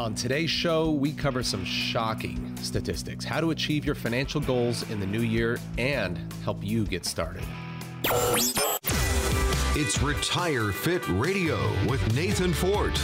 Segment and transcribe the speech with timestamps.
[0.00, 4.98] On today's show, we cover some shocking statistics, how to achieve your financial goals in
[4.98, 7.42] the new year, and help you get started.
[9.76, 12.98] It's Retire Fit Radio with Nathan Fort.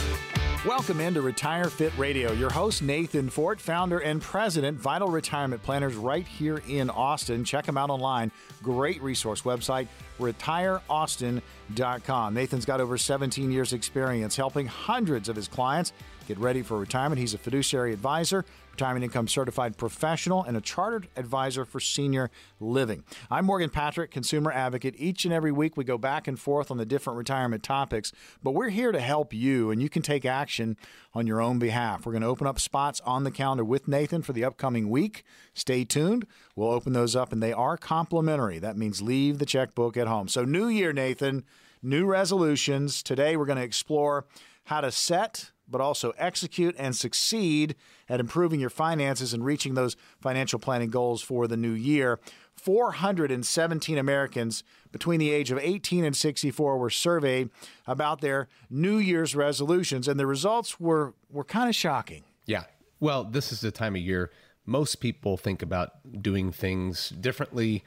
[0.65, 2.31] Welcome into Retire Fit Radio.
[2.31, 7.43] Your host, Nathan Fort, founder and president, Vital Retirement Planners, right here in Austin.
[7.43, 8.31] Check them out online.
[8.63, 9.87] Great resource website,
[10.17, 12.33] retireaustin.com.
[12.33, 15.93] Nathan's got over 17 years' experience helping hundreds of his clients
[16.27, 17.19] get ready for retirement.
[17.19, 23.05] He's a fiduciary advisor, retirement income certified professional, and a chartered advisor for senior living.
[23.31, 24.95] I'm Morgan Patrick, consumer advocate.
[24.97, 28.11] Each and every week we go back and forth on the different retirement topics,
[28.43, 30.75] but we're here to help you, and you can take action
[31.13, 32.05] on your own behalf.
[32.05, 35.23] We're going to open up spots on the calendar with Nathan for the upcoming week.
[35.53, 36.27] Stay tuned.
[36.57, 38.59] We'll open those up, and they are complimentary.
[38.59, 40.27] That means leave the checkbook at home.
[40.27, 41.45] So, new year, Nathan,
[41.81, 43.01] new resolutions.
[43.01, 44.25] Today we're going to explore
[44.65, 47.75] how to set but also execute and succeed
[48.09, 52.19] at improving your finances and reaching those financial planning goals for the new year.
[52.55, 57.49] 417 Americans between the age of 18 and 64 were surveyed
[57.85, 62.23] about their New Year's resolutions, and the results were, were kind of shocking.
[62.45, 62.63] Yeah.
[62.99, 64.31] Well, this is the time of year
[64.67, 67.83] most people think about doing things differently,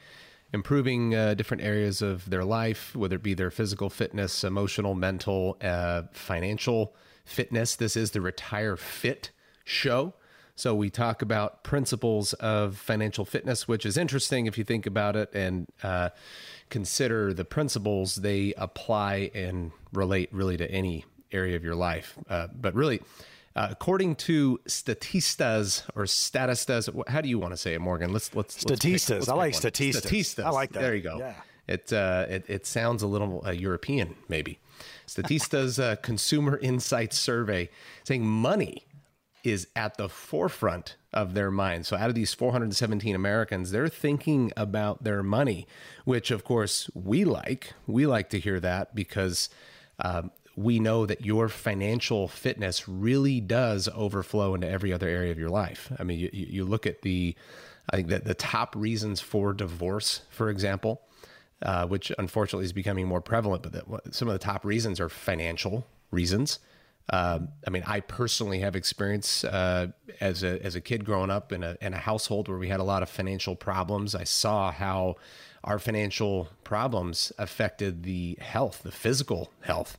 [0.51, 5.57] improving uh, different areas of their life, whether it be their physical fitness, emotional, mental,
[5.61, 7.75] uh, financial fitness.
[7.75, 9.31] This is the Retire Fit
[9.63, 10.13] show.
[10.55, 15.15] So we talk about principles of financial fitness, which is interesting if you think about
[15.15, 16.09] it and uh,
[16.69, 22.15] consider the principles they apply and relate really to any area of your life.
[22.29, 23.01] Uh, but really,
[23.55, 28.13] uh, according to Statistas or Statistas, how do you want to say it, Morgan?
[28.13, 29.09] Let's let's Statistas.
[29.09, 29.53] Let's pick, I like.
[29.53, 30.01] Statistas.
[30.01, 30.43] Statistas.
[30.43, 30.81] I like that.
[30.81, 31.17] There you go.
[31.17, 31.33] Yeah.
[31.67, 34.59] It, uh, it it sounds a little uh, European, maybe.
[35.05, 37.69] Statista's uh, Consumer Insights Survey
[38.03, 38.85] saying money
[39.43, 41.85] is at the forefront of their mind.
[41.85, 45.67] So, out of these 417 Americans, they're thinking about their money,
[46.05, 47.73] which, of course, we like.
[47.87, 49.49] We like to hear that because
[49.99, 55.39] um, we know that your financial fitness really does overflow into every other area of
[55.39, 55.91] your life.
[55.97, 57.35] I mean, you, you look at the,
[57.89, 61.01] I think that the top reasons for divorce, for example,
[61.61, 63.63] uh, which unfortunately is becoming more prevalent.
[63.63, 66.59] But some of the top reasons are financial reasons.
[67.09, 69.87] Um, I mean, I personally have experience uh,
[70.19, 72.79] as a as a kid growing up in a in a household where we had
[72.79, 74.15] a lot of financial problems.
[74.15, 75.15] I saw how
[75.63, 79.97] our financial problems affected the health, the physical health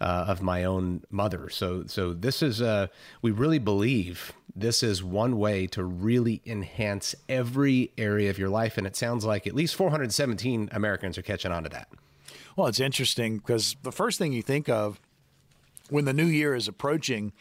[0.00, 1.48] uh, of my own mother.
[1.48, 2.88] So so this is uh,
[3.22, 8.76] we really believe this is one way to really enhance every area of your life,
[8.76, 11.88] and it sounds like at least 417 Americans are catching on to that.
[12.56, 15.00] Well, it's interesting because the first thing you think of
[15.88, 17.32] when the new year is approaching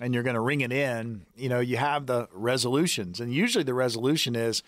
[0.00, 3.20] and you're going to ring it in, you know, you have the resolutions.
[3.20, 4.62] And usually the resolution is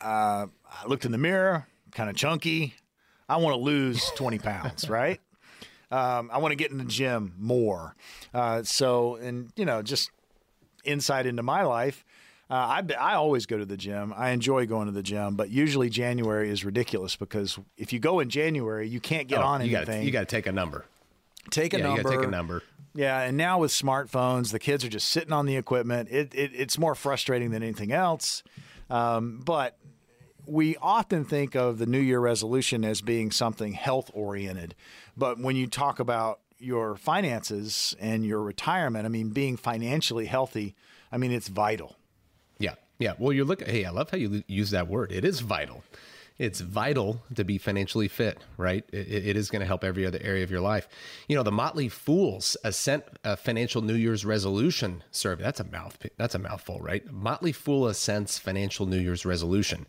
[0.00, 2.74] uh, I looked in the mirror, kind of chunky.
[3.28, 5.20] I want to lose 20 pounds, right?
[5.90, 7.94] Um, I want to get in the gym more.
[8.32, 10.10] Uh, so, and, you know, just
[10.84, 12.04] insight into my life.
[12.50, 14.12] Uh, I, I always go to the gym.
[14.16, 18.20] I enjoy going to the gym, but usually January is ridiculous because if you go
[18.20, 19.94] in January, you can't get Oh, on you anything.
[19.94, 20.84] Gotta, you got to take a number.
[21.50, 21.98] take a yeah, number.
[21.98, 22.62] you got to take a number.
[22.94, 26.10] Yeah, and now with smartphones, the kids are just sitting on the equipment.
[26.12, 28.42] It, it it's more frustrating than anything else.
[28.90, 29.78] Um, but
[30.46, 34.74] we often think of the New Year resolution as being something health oriented.
[35.16, 40.74] But when you talk about your finances and your retirement, I mean, being financially healthy,
[41.12, 41.96] I mean, it's vital.
[42.58, 43.14] Yeah, yeah.
[43.18, 43.62] Well, you look.
[43.62, 45.12] Hey, I love how you use that word.
[45.12, 45.84] It is vital.
[46.36, 48.84] It's vital to be financially fit, right?
[48.92, 50.88] It, it is going to help every other area of your life.
[51.28, 55.44] You know, the Motley Fools Ascent uh, Financial New Year's Resolution survey.
[55.44, 55.96] That's a mouth.
[56.16, 57.08] That's a mouthful, right?
[57.12, 59.86] Motley Fool Ascent's Financial New Year's Resolution.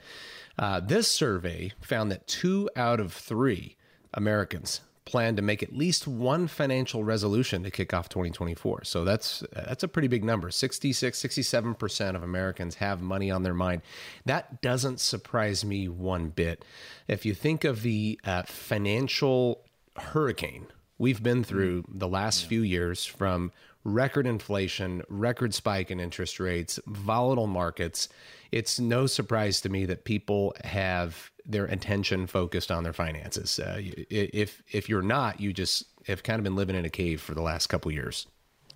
[0.58, 3.76] Uh, this survey found that two out of three
[4.14, 8.84] Americans plan to make at least one financial resolution to kick off 2024.
[8.84, 10.52] So that's that's a pretty big number.
[10.52, 13.82] 66 67% of Americans have money on their mind.
[14.26, 16.66] That doesn't surprise me one bit.
[17.08, 19.62] If you think of the uh, financial
[19.98, 23.52] hurricane we've been through the last few years from
[23.84, 28.10] record inflation, record spike in interest rates, volatile markets,
[28.52, 33.60] it's no surprise to me that people have their attention focused on their finances.
[33.60, 37.22] Uh, if if you're not, you just have kind of been living in a cave
[37.22, 38.28] for the last couple years.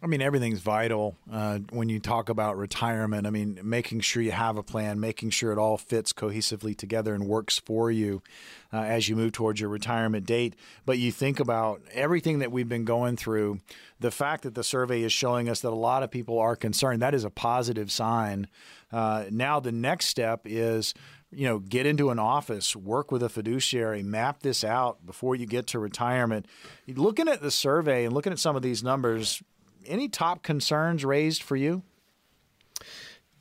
[0.01, 3.27] I mean, everything's vital uh, when you talk about retirement.
[3.27, 7.13] I mean, making sure you have a plan, making sure it all fits cohesively together
[7.13, 8.23] and works for you
[8.71, 10.55] uh, as you move towards your retirement date.
[10.85, 13.59] But you think about everything that we've been going through,
[13.99, 17.01] the fact that the survey is showing us that a lot of people are concerned,
[17.01, 18.47] that is a positive sign.
[18.93, 20.93] Uh, now, the next step is
[21.31, 25.45] you know, get into an office, work with a fiduciary, map this out before you
[25.45, 26.47] get to retirement.
[26.87, 29.43] Looking at the survey and looking at some of these numbers,
[29.85, 31.83] any top concerns raised for you?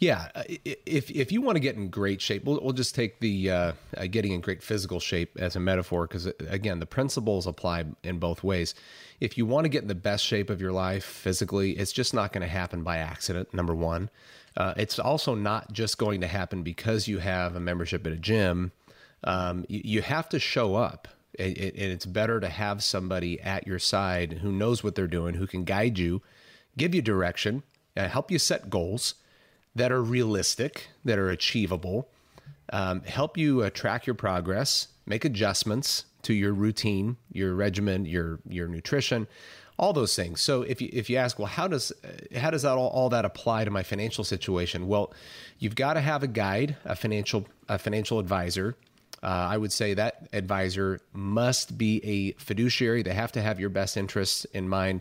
[0.01, 0.45] Yeah, uh,
[0.87, 3.73] if if you want to get in great shape, we'll, we'll just take the uh,
[3.97, 7.85] uh, getting in great physical shape as a metaphor because uh, again, the principles apply
[8.05, 8.77] in both ways.
[9.19, 12.15] If you want to get in the best shape of your life physically, it's just
[12.15, 13.53] not going to happen by accident.
[13.53, 14.09] Number one,
[14.59, 18.17] uh, it's also not just going to happen because you have a membership at a
[18.17, 18.73] gym.
[19.25, 21.09] Um, you, you, have to show up,
[21.39, 25.47] and it's better to have somebody at your side who knows what they're doing, who
[25.47, 26.23] can guide you
[26.79, 27.63] give you direction,
[27.97, 29.17] uh, help you set goals
[29.75, 32.09] that are realistic, that are achievable,
[32.73, 38.39] um, help you uh, track your progress, make adjustments to your routine, your regimen, your
[38.49, 39.27] your nutrition,
[39.79, 40.41] all those things.
[40.41, 43.09] So if you if you ask, well, how does uh, how does that all, all
[43.11, 44.89] that apply to my financial situation?
[44.89, 45.13] Well,
[45.59, 48.77] you've got to have a guide, a financial a financial advisor.
[49.23, 53.03] Uh, I would say that advisor must be a fiduciary.
[53.03, 55.01] They have to have your best interests in mind.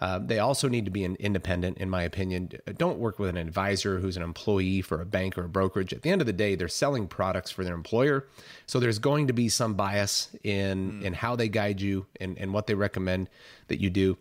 [0.00, 2.50] Uh, they also need to be an independent, in my opinion.
[2.78, 5.92] Don't work with an advisor who's an employee for a bank or a brokerage.
[5.92, 8.26] At the end of the day, they're selling products for their employer,
[8.66, 11.04] so there's going to be some bias in mm.
[11.04, 13.28] in how they guide you and, and what they recommend
[13.68, 14.16] that you do.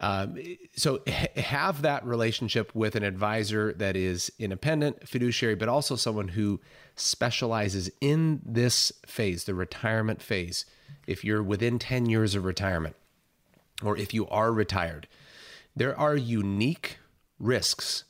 [0.00, 0.38] Um,
[0.76, 1.02] so
[1.36, 6.60] have that relationship with an advisor that is independent, fiduciary, but also someone who
[6.94, 10.64] specializes in this phase, the retirement phase.
[11.06, 12.96] If you're within 10 years of retirement,
[13.82, 15.08] or if you are retired,
[15.76, 16.98] there are unique
[17.38, 18.04] risks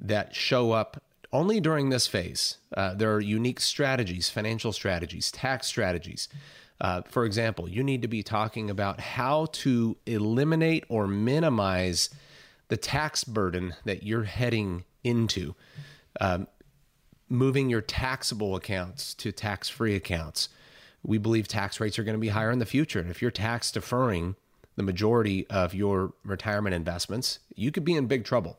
[0.00, 2.58] that show up only during this phase.
[2.76, 6.28] Uh, there are unique strategies, financial strategies, tax strategies.
[6.80, 12.08] Uh, for example, you need to be talking about how to eliminate or minimize
[12.68, 15.54] the tax burden that you're heading into,
[16.20, 16.46] um,
[17.28, 20.48] moving your taxable accounts to tax free accounts.
[21.02, 23.00] We believe tax rates are going to be higher in the future.
[23.00, 24.36] And if you're tax deferring,
[24.78, 28.58] the majority of your retirement investments, you could be in big trouble.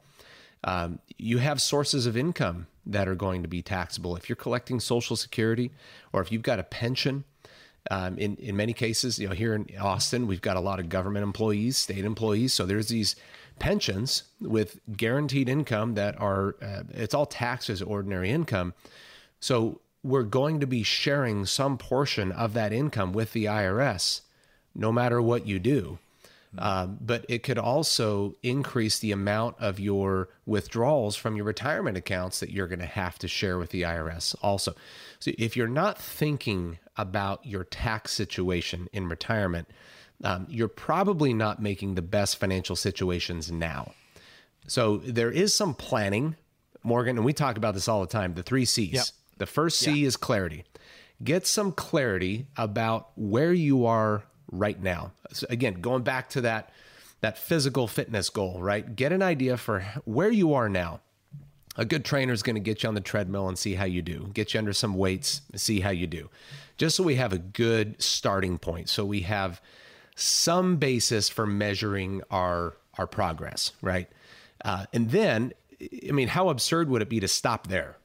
[0.65, 4.17] Um, you have sources of income that are going to be taxable.
[4.17, 5.71] If you're collecting Social Security
[6.11, 7.23] or if you've got a pension,
[7.89, 10.89] um, in, in many cases, you know, here in Austin, we've got a lot of
[10.89, 12.51] government employees, state employees.
[12.51, 13.15] So there's these
[13.57, 18.73] pensions with guaranteed income that are, uh, it's all taxed as ordinary income.
[19.39, 24.19] So we're going to be sharing some portion of that income with the IRS
[24.75, 25.99] no matter what you do.
[26.57, 32.39] Um, but it could also increase the amount of your withdrawals from your retirement accounts
[32.39, 34.73] that you're going to have to share with the IRS also.
[35.19, 39.67] So if you're not thinking about your tax situation in retirement,
[40.23, 43.93] um, you're probably not making the best financial situations now.
[44.67, 46.35] So there is some planning,
[46.83, 48.93] Morgan, and we talk about this all the time the three C's.
[48.93, 49.05] Yep.
[49.37, 50.07] The first C yeah.
[50.07, 50.65] is clarity.
[51.23, 55.11] Get some clarity about where you are right now.
[55.31, 56.71] So again, going back to that
[57.21, 58.95] that physical fitness goal, right?
[58.95, 61.01] Get an idea for where you are now.
[61.75, 64.01] A good trainer is going to get you on the treadmill and see how you
[64.01, 64.29] do.
[64.33, 66.29] Get you under some weights, see how you do.
[66.77, 68.89] Just so we have a good starting point.
[68.89, 69.61] So we have
[70.15, 74.09] some basis for measuring our our progress, right?
[74.63, 75.53] Uh, and then,
[76.07, 77.95] I mean, how absurd would it be to stop there?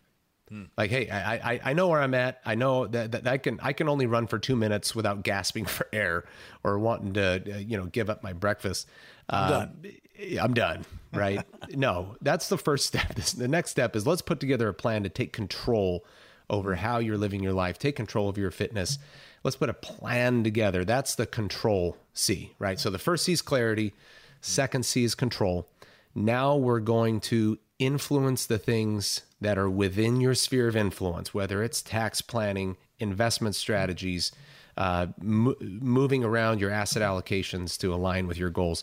[0.49, 0.65] Hmm.
[0.77, 2.41] Like, hey, I, I I know where I'm at.
[2.45, 5.65] I know that, that I can I can only run for two minutes without gasping
[5.67, 6.25] for air
[6.63, 8.87] or wanting to uh, you know give up my breakfast.
[9.29, 9.93] I'm uh, done.
[10.41, 10.85] I'm done.
[11.13, 11.45] Right?
[11.71, 13.15] no, that's the first step.
[13.37, 16.05] the next step is let's put together a plan to take control
[16.51, 17.79] over how you're living your life.
[17.79, 18.99] Take control of your fitness.
[19.43, 20.85] Let's put a plan together.
[20.85, 22.79] That's the control C, right?
[22.79, 23.95] So the first C is clarity.
[24.41, 25.67] Second C is control.
[26.15, 31.63] Now we're going to influence the things that are within your sphere of influence, whether
[31.63, 34.33] it's tax planning, investment strategies,
[34.79, 38.83] uh, mo- moving around your asset allocations to align with your goals.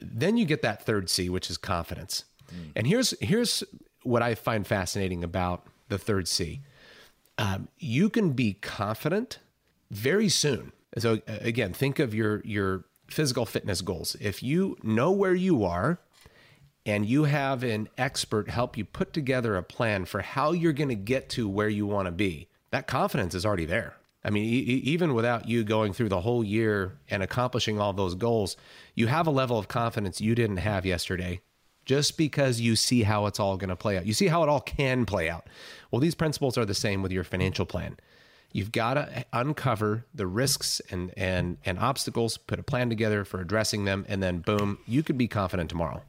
[0.00, 2.24] Then you get that third C, which is confidence.
[2.50, 2.72] Mm.
[2.74, 3.62] And here's here's
[4.02, 6.60] what I find fascinating about the third C.
[7.36, 9.40] Um, you can be confident
[9.90, 10.72] very soon.
[10.96, 14.16] So again, think of your your physical fitness goals.
[14.20, 15.98] If you know where you are
[16.84, 20.88] and you have an expert help you put together a plan for how you're going
[20.88, 23.96] to get to where you want to be, that confidence is already there.
[24.24, 28.14] I mean, e- even without you going through the whole year and accomplishing all those
[28.14, 28.56] goals,
[28.94, 31.40] you have a level of confidence you didn't have yesterday
[31.84, 34.06] just because you see how it's all going to play out.
[34.06, 35.48] You see how it all can play out.
[35.90, 37.96] Well, these principles are the same with your financial plan.
[38.52, 43.40] You've got to uncover the risks and and and obstacles, put a plan together for
[43.40, 46.02] addressing them, and then boom, you could be confident tomorrow.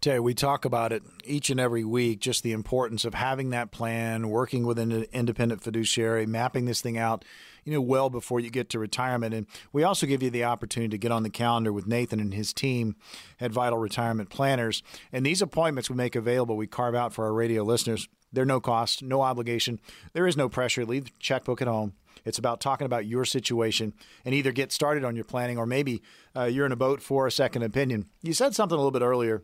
[0.00, 3.70] Terry, we talk about it each and every week, just the importance of having that
[3.70, 7.24] plan, working with an independent fiduciary, mapping this thing out,
[7.64, 9.32] you know, well before you get to retirement.
[9.32, 12.34] And we also give you the opportunity to get on the calendar with Nathan and
[12.34, 12.96] his team
[13.40, 14.82] at Vital Retirement Planners.
[15.12, 18.08] And these appointments we make available, we carve out for our radio listeners.
[18.32, 19.78] They're no cost, no obligation.
[20.14, 20.84] There is no pressure.
[20.84, 21.92] Leave the checkbook at home.
[22.24, 26.02] It's about talking about your situation and either get started on your planning or maybe
[26.36, 28.06] uh, you're in a boat for a second opinion.
[28.22, 29.42] You said something a little bit earlier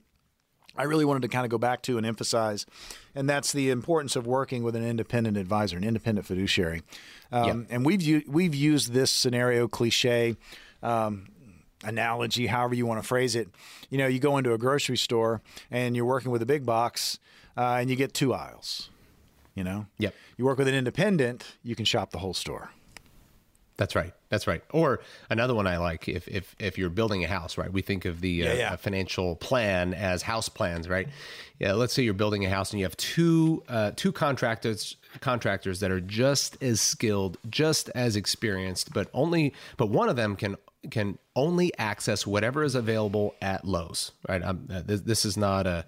[0.78, 2.64] I really wanted to kind of go back to and emphasize,
[3.14, 6.82] and that's the importance of working with an independent advisor, an independent fiduciary.
[7.32, 10.36] Um, And we've we've used this scenario cliche.
[10.82, 11.28] Um,
[11.84, 13.48] analogy, however you want to phrase it.
[13.90, 17.20] You know, you go into a grocery store and you're working with a big box,
[17.56, 18.90] uh, and you get two aisles.
[19.54, 20.14] You know, yep.
[20.36, 22.70] You work with an independent, you can shop the whole store.
[23.76, 24.12] That's right.
[24.28, 24.62] That's right.
[24.70, 27.72] Or another one I like if if if you're building a house, right?
[27.72, 28.76] We think of the uh, yeah.
[28.76, 31.08] financial plan as house plans, right?
[31.58, 31.72] Yeah.
[31.72, 35.90] Let's say you're building a house and you have two uh, two contractors contractors that
[35.90, 40.56] are just as skilled, just as experienced, but only but one of them can
[40.90, 44.42] can only access whatever is available at Lowe's, right?
[44.42, 45.84] Uh, this, this is not a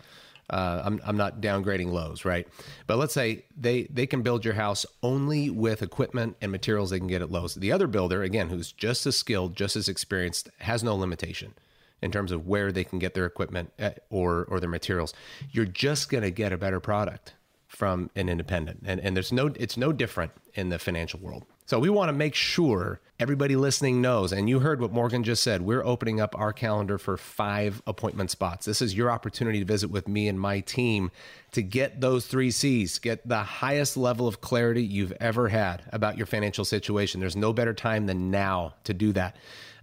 [0.50, 2.46] uh, I'm, I'm not downgrading Lowe's, right?
[2.86, 6.98] But let's say they they can build your house only with equipment and materials they
[6.98, 7.54] can get at Lowe's.
[7.54, 11.54] The other builder, again, who's just as skilled, just as experienced, has no limitation
[12.02, 15.14] in terms of where they can get their equipment uh, or or their materials.
[15.50, 17.34] You're just going to get a better product
[17.70, 21.44] from an independent, and and there's no it's no different in the financial world.
[21.66, 24.32] So we want to make sure everybody listening knows.
[24.32, 25.62] And you heard what Morgan just said.
[25.62, 28.66] We're opening up our calendar for five appointment spots.
[28.66, 31.12] This is your opportunity to visit with me and my team
[31.52, 36.16] to get those three C's, get the highest level of clarity you've ever had about
[36.16, 37.20] your financial situation.
[37.20, 39.36] There's no better time than now to do that.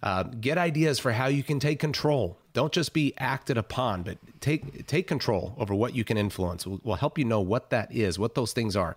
[0.04, 2.38] Uh, get ideas for how you can take control.
[2.54, 6.66] Don't just be acted upon, but take take control over what you can influence.
[6.66, 8.96] We'll, we'll help you know what that is, what those things are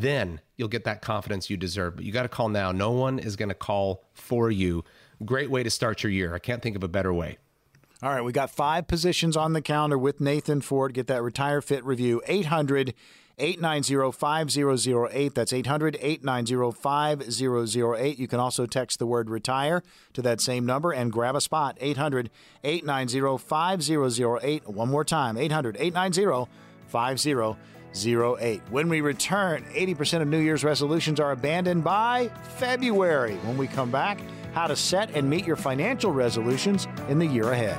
[0.00, 1.96] then you'll get that confidence you deserve.
[1.96, 2.72] But you got to call now.
[2.72, 4.84] No one is going to call for you.
[5.24, 6.34] Great way to start your year.
[6.34, 7.38] I can't think of a better way.
[8.02, 10.92] All right, we got five positions on the calendar with Nathan Fort.
[10.92, 12.20] Get that Retire Fit review.
[12.26, 12.92] 800
[13.38, 15.34] 890 5008.
[15.34, 18.18] That's 800 890 5008.
[18.18, 19.82] You can also text the word retire
[20.14, 21.76] to that same number and grab a spot.
[21.80, 22.30] 800
[22.64, 24.68] 890 5008.
[24.68, 26.50] One more time 800 890
[26.86, 28.62] 5008.
[28.70, 33.36] When we return, 80% of New Year's resolutions are abandoned by February.
[33.36, 34.20] When we come back,
[34.52, 37.78] how to set and meet your financial resolutions in the year ahead.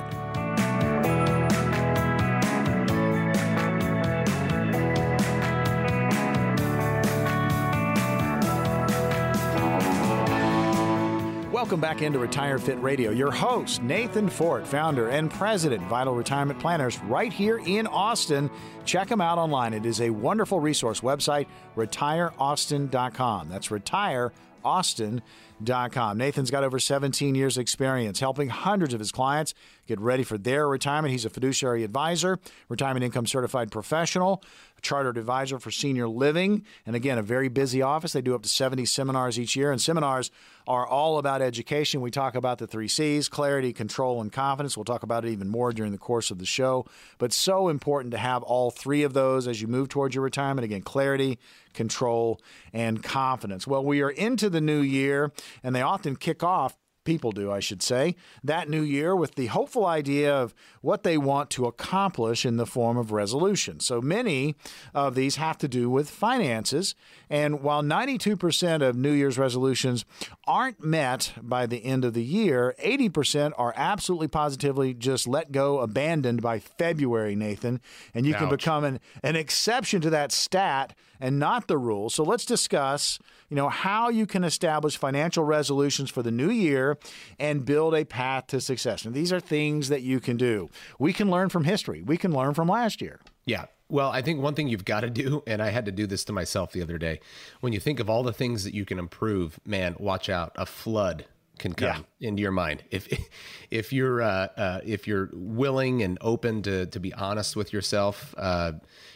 [11.58, 13.10] Welcome back into Retire Fit Radio.
[13.10, 18.48] Your host, Nathan Fort, founder and president, Vital Retirement Planners, right here in Austin.
[18.84, 19.74] Check them out online.
[19.74, 23.48] It is a wonderful resource website, retireaustin.com.
[23.48, 26.16] That's retireaustin.com.
[26.16, 29.52] Nathan's got over 17 years' experience helping hundreds of his clients
[29.88, 31.10] get ready for their retirement.
[31.10, 32.38] He's a fiduciary advisor,
[32.68, 34.44] retirement income certified professional,
[34.80, 38.12] chartered advisor for senior living, and again, a very busy office.
[38.12, 40.30] They do up to 70 seminars each year, and seminars
[40.68, 42.02] are all about education.
[42.02, 44.76] We talk about the three C's clarity, control, and confidence.
[44.76, 46.84] We'll talk about it even more during the course of the show.
[47.16, 50.66] But so important to have all three of those as you move towards your retirement.
[50.66, 51.38] Again, clarity,
[51.72, 52.38] control,
[52.74, 53.66] and confidence.
[53.66, 55.32] Well, we are into the new year,
[55.62, 56.76] and they often kick off
[57.08, 61.16] people do, I should say, that new year with the hopeful idea of what they
[61.16, 63.80] want to accomplish in the form of resolution.
[63.80, 64.56] So many
[64.92, 66.94] of these have to do with finances.
[67.30, 70.04] And while 92% of New Year's resolutions
[70.46, 75.80] aren't met by the end of the year, 80% are absolutely positively just let go,
[75.80, 77.80] abandoned by February, Nathan.
[78.12, 78.40] And you Ouch.
[78.40, 82.10] can become an, an exception to that stat and not the rule.
[82.10, 86.98] So let's discuss you know, how you can establish financial resolutions for the new year
[87.38, 89.04] and build a path to success.
[89.04, 90.68] And these are things that you can do.
[90.98, 92.02] We can learn from history.
[92.02, 93.20] We can learn from last year.
[93.46, 93.66] Yeah.
[93.90, 96.24] Well, I think one thing you've got to do, and I had to do this
[96.24, 97.20] to myself the other day,
[97.60, 100.52] when you think of all the things that you can improve, man, watch out.
[100.56, 101.24] A flood
[101.58, 102.28] can come yeah.
[102.28, 103.08] into your mind if
[103.70, 108.34] if you're uh, uh, if you're willing and open to to be honest with yourself.
[108.36, 108.72] Uh,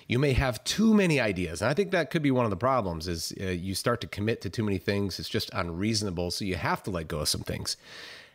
[0.09, 2.57] you may have too many ideas, and I think that could be one of the
[2.57, 3.09] problems.
[3.09, 6.31] Is uh, you start to commit to too many things; it's just unreasonable.
[6.31, 7.77] So you have to let go of some things.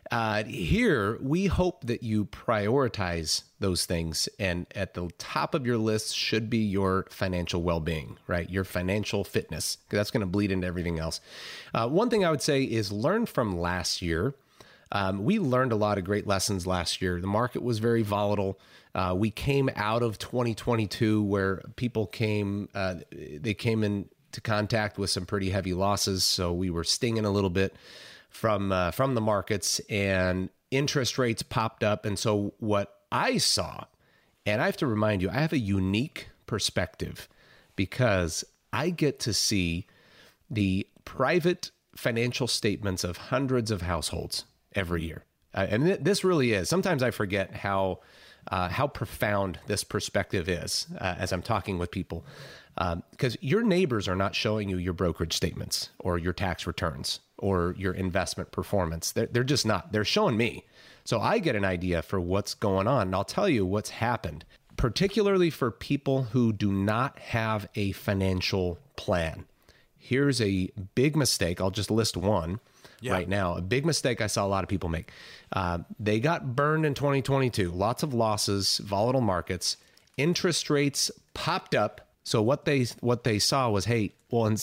[0.09, 5.77] Uh, here, we hope that you prioritize those things, and at the top of your
[5.77, 8.49] list should be your financial well being, right?
[8.49, 11.19] Your financial fitness, because that's going to bleed into everything else.
[11.73, 14.33] Uh, one thing I would say is learn from last year.
[14.91, 17.19] Um, we learned a lot of great lessons last year.
[17.19, 18.57] The market was very volatile.
[18.95, 25.09] Uh, we came out of 2022 where people came, uh, they came into contact with
[25.09, 26.23] some pretty heavy losses.
[26.23, 27.75] So we were stinging a little bit
[28.29, 32.05] from uh, from the markets, and interest rates popped up.
[32.05, 33.85] And so what I saw,
[34.45, 37.27] and I have to remind you, I have a unique perspective
[37.75, 38.43] because
[38.73, 39.87] I get to see
[40.49, 45.23] the private financial statements of hundreds of households every year.
[45.53, 46.69] Uh, and th- this really is.
[46.69, 47.99] Sometimes I forget how
[48.51, 52.25] uh, how profound this perspective is uh, as I'm talking with people
[52.75, 57.19] because um, your neighbors are not showing you your brokerage statements or your tax returns
[57.37, 59.11] or your investment performance.
[59.11, 59.91] They're, they're just not.
[59.91, 60.65] They're showing me.
[61.03, 63.07] So I get an idea for what's going on.
[63.07, 64.43] And I'll tell you what's happened,
[64.75, 69.45] particularly for people who do not have a financial plan.
[69.97, 71.61] Here's a big mistake.
[71.61, 72.59] I'll just list one
[73.01, 73.13] yeah.
[73.13, 73.55] right now.
[73.55, 75.11] A big mistake I saw a lot of people make.
[75.51, 79.77] Uh, they got burned in 2022, lots of losses, volatile markets,
[80.17, 84.53] interest rates popped up so what they what they saw was, hey, well,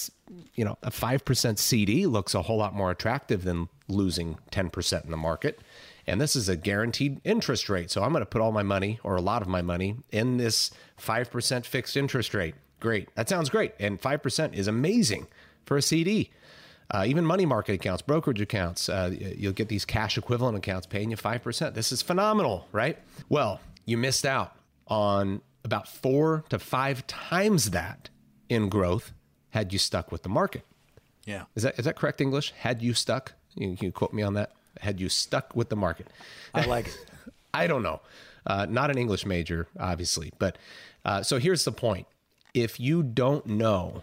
[0.54, 4.68] you know, a five percent CD looks a whole lot more attractive than losing ten
[4.68, 5.60] percent in the market,
[6.06, 7.90] and this is a guaranteed interest rate.
[7.90, 10.36] So I'm going to put all my money or a lot of my money in
[10.36, 12.54] this five percent fixed interest rate.
[12.80, 15.26] Great, that sounds great, and five percent is amazing
[15.64, 16.32] for a CD.
[16.90, 21.10] Uh, even money market accounts, brokerage accounts, uh, you'll get these cash equivalent accounts paying
[21.10, 21.72] you 5%.
[21.72, 22.98] This is phenomenal, right?
[23.30, 24.54] Well, you missed out
[24.86, 28.10] on about four to five times that
[28.48, 29.12] in growth
[29.50, 30.64] had you stuck with the market.
[31.24, 31.44] Yeah.
[31.54, 32.52] Is that is that correct English?
[32.58, 33.32] Had you stuck?
[33.54, 34.52] You, can you quote me on that?
[34.80, 36.08] Had you stuck with the market?
[36.52, 37.06] I like it.
[37.54, 38.00] I don't know.
[38.46, 40.32] Uh, not an English major, obviously.
[40.38, 40.58] But
[41.04, 42.06] uh, so here's the point.
[42.52, 44.02] If you don't know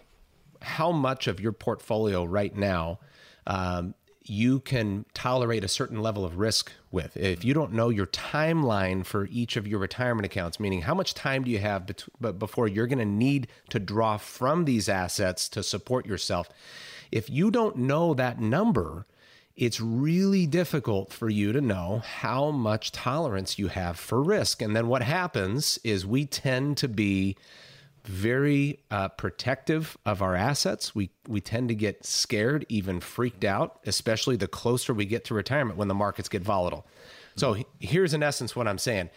[0.62, 2.98] how much of your portfolio right now
[3.46, 7.16] um, you can tolerate a certain level of risk with.
[7.16, 11.14] If you don't know your timeline for each of your retirement accounts, meaning how much
[11.14, 15.48] time do you have bet- before you're going to need to draw from these assets
[15.50, 16.48] to support yourself,
[17.10, 19.06] if you don't know that number,
[19.56, 24.62] it's really difficult for you to know how much tolerance you have for risk.
[24.62, 27.36] And then what happens is we tend to be
[28.04, 30.94] very uh, protective of our assets.
[30.94, 35.34] We we tend to get scared, even freaked out, especially the closer we get to
[35.34, 36.86] retirement when the markets get volatile.
[37.36, 39.10] So here's in essence what I'm saying: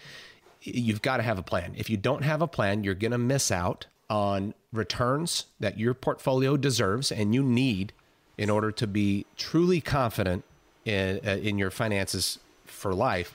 [0.62, 1.74] you've got to have a plan.
[1.76, 5.94] If you don't have a plan, you're going to miss out on returns that your
[5.94, 7.92] portfolio deserves and you need
[8.38, 10.44] in order to be truly confident
[10.86, 13.34] in uh, in your finances for life.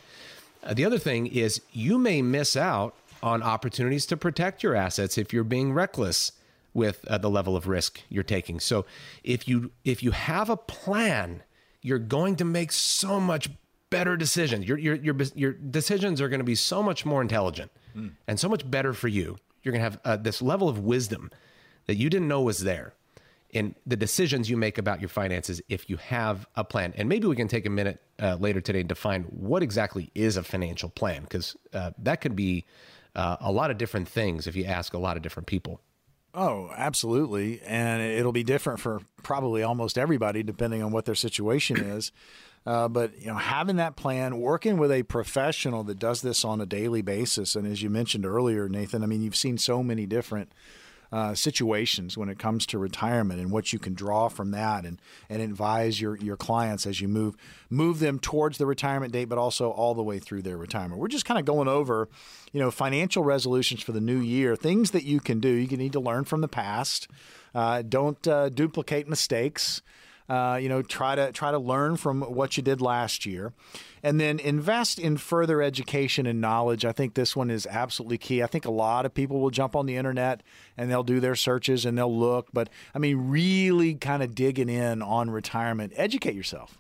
[0.63, 5.19] Uh, the other thing is you may miss out on opportunities to protect your assets
[5.19, 6.33] if you're being reckless
[6.73, 8.61] with uh, the level of risk you're taking.
[8.61, 8.87] So
[9.25, 11.43] if you if you have a plan,
[11.83, 13.51] you're going to make so much
[13.91, 14.67] better decisions.
[14.67, 18.13] Your your your your decisions are going to be so much more intelligent mm.
[18.27, 19.37] and so much better for you.
[19.63, 21.31] You're going to have uh, this level of wisdom
[21.87, 22.95] that you didn't know was there
[23.51, 26.95] in the decisions you make about your finances if you have a plan.
[26.97, 30.37] And maybe we can take a minute uh, later today and define what exactly is
[30.37, 32.65] a financial plan because uh, that could be
[33.15, 35.81] uh, a lot of different things if you ask a lot of different people.
[36.33, 37.61] Oh, absolutely.
[37.63, 42.13] And it'll be different for probably almost everybody depending on what their situation is.
[42.67, 46.61] Uh, but you know, having that plan, working with a professional that does this on
[46.61, 50.05] a daily basis, and as you mentioned earlier, Nathan, I mean, you've seen so many
[50.05, 50.53] different
[51.13, 55.01] uh, situations when it comes to retirement and what you can draw from that and,
[55.29, 57.37] and advise your, your clients as you move
[57.69, 61.01] move them towards the retirement date, but also all the way through their retirement.
[61.01, 62.09] We're just kind of going over,
[62.53, 65.49] you know, financial resolutions for the new year, things that you can do.
[65.49, 67.09] You need to learn from the past.
[67.55, 69.83] Uh, don't uh, duplicate mistakes.
[70.31, 73.53] Uh, you know, try to try to learn from what you did last year,
[74.01, 76.85] and then invest in further education and knowledge.
[76.85, 78.41] I think this one is absolutely key.
[78.41, 80.45] I think a lot of people will jump on the internet
[80.77, 84.69] and they'll do their searches and they'll look, but I mean, really kind of digging
[84.69, 85.95] in on retirement.
[85.97, 86.79] Educate yourself.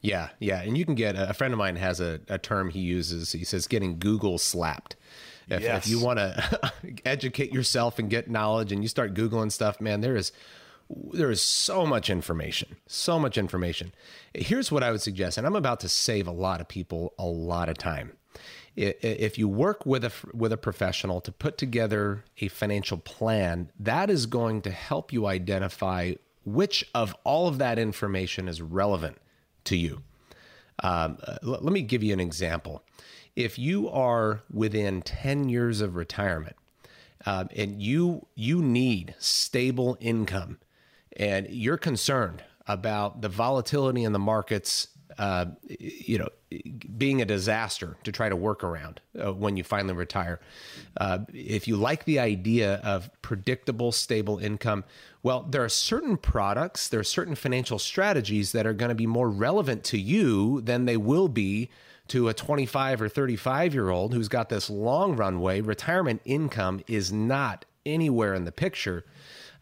[0.00, 2.78] Yeah, yeah, and you can get a friend of mine has a, a term he
[2.78, 3.32] uses.
[3.32, 4.94] He says getting Google slapped.
[5.48, 5.84] If, yes.
[5.84, 6.72] if you want to
[7.04, 10.30] educate yourself and get knowledge, and you start googling stuff, man, there is
[10.90, 13.92] there is so much information, so much information.
[14.34, 17.26] Here's what I would suggest, and I'm about to save a lot of people a
[17.26, 18.12] lot of time.
[18.76, 24.08] If you work with a with a professional to put together a financial plan, that
[24.08, 29.18] is going to help you identify which of all of that information is relevant
[29.64, 30.02] to you.
[30.80, 32.84] Um, let me give you an example.
[33.34, 36.56] If you are within 10 years of retirement
[37.26, 40.58] um, and you you need stable income
[41.18, 46.28] and you're concerned about the volatility in the markets, uh, you know,
[46.96, 50.40] being a disaster to try to work around uh, when you finally retire.
[50.98, 54.84] Uh, if you like the idea of predictable, stable income,
[55.22, 59.06] well, there are certain products, there are certain financial strategies that are going to be
[59.06, 61.68] more relevant to you than they will be
[62.08, 65.60] to a 25 or 35 year old who's got this long runway.
[65.60, 69.04] Retirement income is not anywhere in the picture.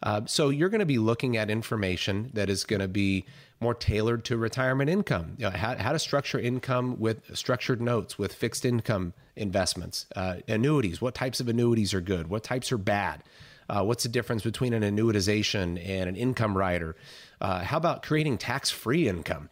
[0.03, 3.25] Uh, so you're going to be looking at information that is going to be
[3.59, 5.33] more tailored to retirement income.
[5.37, 10.35] You know, how, how, to structure income with structured notes, with fixed income investments, uh,
[10.47, 11.01] annuities.
[11.01, 12.27] What types of annuities are good?
[12.27, 13.23] What types are bad?
[13.69, 16.95] Uh, what's the difference between an annuitization and an income rider?
[17.41, 19.49] Uh, how about creating tax free income?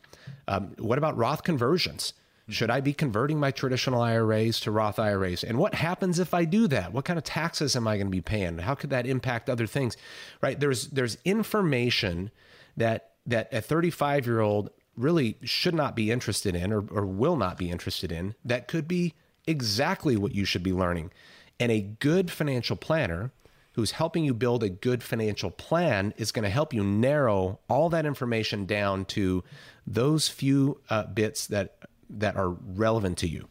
[0.47, 2.13] Um, what about Roth conversions?
[2.47, 5.43] Should I be converting my traditional IRAs to Roth IRAs?
[5.43, 6.93] And what happens if I do that?
[6.93, 8.60] What kind of taxes am I going to be paying?
[8.60, 9.97] How could that impact other things?
[10.41, 10.60] Right?
[10.60, 12.29] There's there's information
[12.77, 17.36] that that a 35 year old really should not be interested in or, or will
[17.36, 19.13] not be interested in that could be
[19.47, 21.12] exactly what you should be learning.
[21.60, 23.31] And a good financial planner
[23.73, 27.89] who's helping you build a good financial plan is going to help you narrow all
[27.89, 29.43] that information down to
[29.86, 31.77] those few uh, bits that
[32.09, 33.47] that are relevant to you.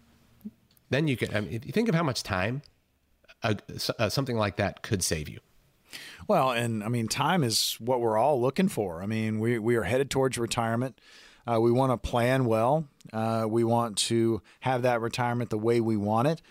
[0.91, 2.63] Then you can, I mean, if you think of how much time
[3.43, 3.55] uh,
[3.99, 5.41] uh, something like that could save you.
[6.27, 9.03] Well, and I mean, time is what we're all looking for.
[9.03, 10.99] I mean, we, we are headed towards retirement.
[11.47, 12.89] Uh, we want to plan well.
[13.13, 16.43] Uh, we want to have that retirement the way we want it.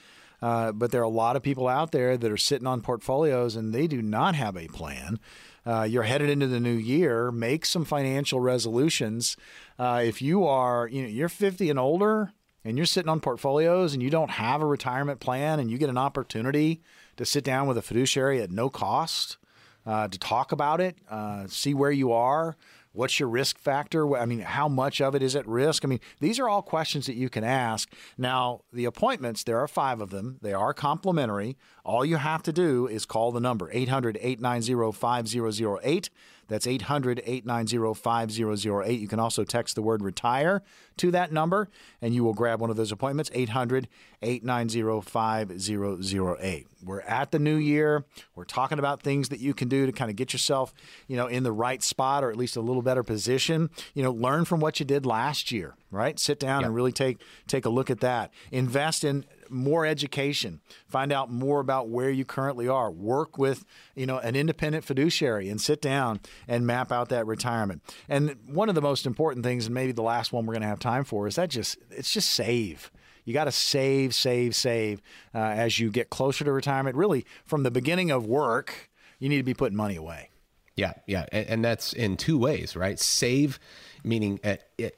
[0.41, 3.55] Uh, but there are a lot of people out there that are sitting on portfolios
[3.55, 5.19] and they do not have a plan.
[5.65, 7.31] Uh, you're headed into the new year.
[7.31, 9.37] Make some financial resolutions.
[9.79, 12.33] Uh, if you are, you know, you're 50 and older,
[12.65, 15.89] and you're sitting on portfolios and you don't have a retirement plan, and you get
[15.89, 16.81] an opportunity
[17.17, 19.37] to sit down with a fiduciary at no cost
[19.85, 22.55] uh, to talk about it, uh, see where you are,
[22.93, 24.15] What's your risk factor?
[24.15, 25.83] I mean, how much of it is at risk?
[25.83, 27.91] I mean, these are all questions that you can ask.
[28.19, 30.37] Now, the appointments, there are five of them.
[30.43, 31.57] They are complimentary.
[31.83, 36.09] All you have to do is call the number 800 890 5008.
[36.47, 38.99] That's 800 890 5008.
[38.99, 40.61] You can also text the word retire
[40.97, 41.69] to that number
[42.01, 43.87] and you will grab one of those appointments 800
[44.21, 46.67] 890 5008.
[46.83, 48.05] We're at the new year.
[48.35, 50.73] We're talking about things that you can do to kind of get yourself,
[51.07, 53.69] you know, in the right spot or at least a little better position.
[53.93, 56.19] You know, learn from what you did last year, right?
[56.19, 56.67] Sit down yep.
[56.67, 58.31] and really take take a look at that.
[58.51, 64.05] Invest in more education, find out more about where you currently are, work with, you
[64.05, 67.81] know, an independent fiduciary and sit down and map out that retirement.
[68.09, 70.67] And one of the most important things and maybe the last one we're going to
[70.67, 72.91] have time for is that just it's just save.
[73.25, 75.01] You got to save, save, save
[75.33, 76.95] uh, as you get closer to retirement.
[76.95, 78.89] Really, from the beginning of work,
[79.19, 80.29] you need to be putting money away.
[80.75, 82.99] Yeah, yeah, and, and that's in two ways, right?
[82.99, 83.59] Save,
[84.03, 84.57] meaning uh,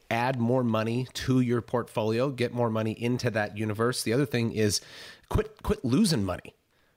[0.09, 4.03] add more money to your portfolio, get more money into that universe.
[4.03, 4.81] The other thing is
[5.29, 6.55] quit quit losing money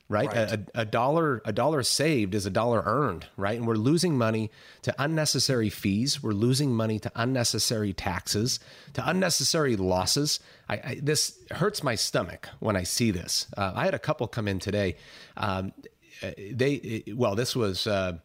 [0.09, 0.29] right?
[0.29, 0.53] right.
[0.53, 3.57] A, a, dollar a dollar saved is a dollar earned, right?
[3.57, 4.51] And we're losing money
[4.83, 6.23] to unnecessary fees.
[6.23, 8.59] We're losing money to unnecessary taxes,
[8.95, 10.41] to unnecessary losses.
[10.69, 13.47] I, I, this hurts my stomach when I see this.
[13.57, 14.97] Uh, I had a couple come in today.
[15.37, 15.73] Um,
[16.21, 18.19] they well, this was uh,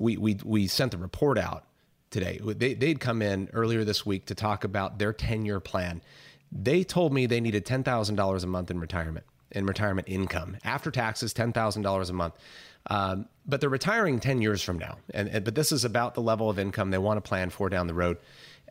[0.00, 1.64] we we we sent the report out
[2.10, 2.40] today.
[2.42, 6.02] They they'd come in earlier this week to talk about their ten year plan.
[6.50, 10.56] They told me they needed ten thousand dollars a month in retirement in retirement income
[10.64, 12.34] after taxes, ten thousand dollars a month.
[12.86, 16.22] Um, but they're retiring ten years from now, and, and, but this is about the
[16.22, 18.16] level of income they want to plan for down the road.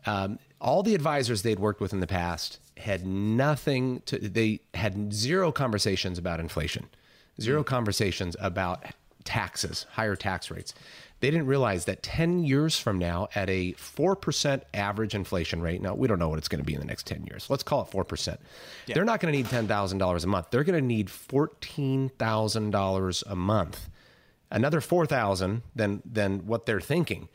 [0.04, 4.18] Um, all the advisors they'd worked with in the past had nothing to.
[4.18, 6.88] They had zero conversations about inflation,
[7.40, 7.66] 0 mm.
[7.66, 8.84] conversations about
[9.24, 10.74] taxes, higher tax rates.
[11.20, 15.94] They didn't realize that 10 years from now, at a 4% average inflation rate, now
[15.94, 17.50] we don't know what it's going to be in the next 10 years.
[17.50, 18.38] Let's call it 4%.
[18.86, 18.94] Yeah.
[18.94, 20.46] They're not going to need $10,000 a month.
[20.50, 23.90] They're going to need $14,000 a month.
[24.50, 27.28] Another 4,000 than than what they're thinking.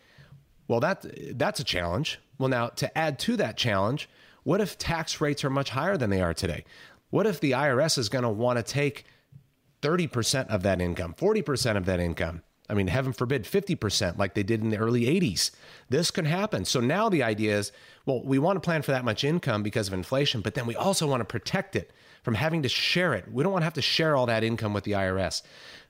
[0.67, 1.06] Well, that
[1.38, 2.19] that's a challenge.
[2.38, 4.10] Well, now to add to that challenge,
[4.43, 6.65] what if tax rates are much higher than they are today?
[7.12, 9.06] What if the IRS is going to want to take
[9.82, 12.41] 30% of that income, 40% of that income?
[12.69, 15.51] I mean, heaven forbid, 50% like they did in the early 80s.
[15.89, 16.65] This could happen.
[16.65, 17.71] So now the idea is
[18.06, 20.75] well, we want to plan for that much income because of inflation, but then we
[20.75, 23.32] also want to protect it from having to share it.
[23.32, 25.41] We don't want to have to share all that income with the IRS.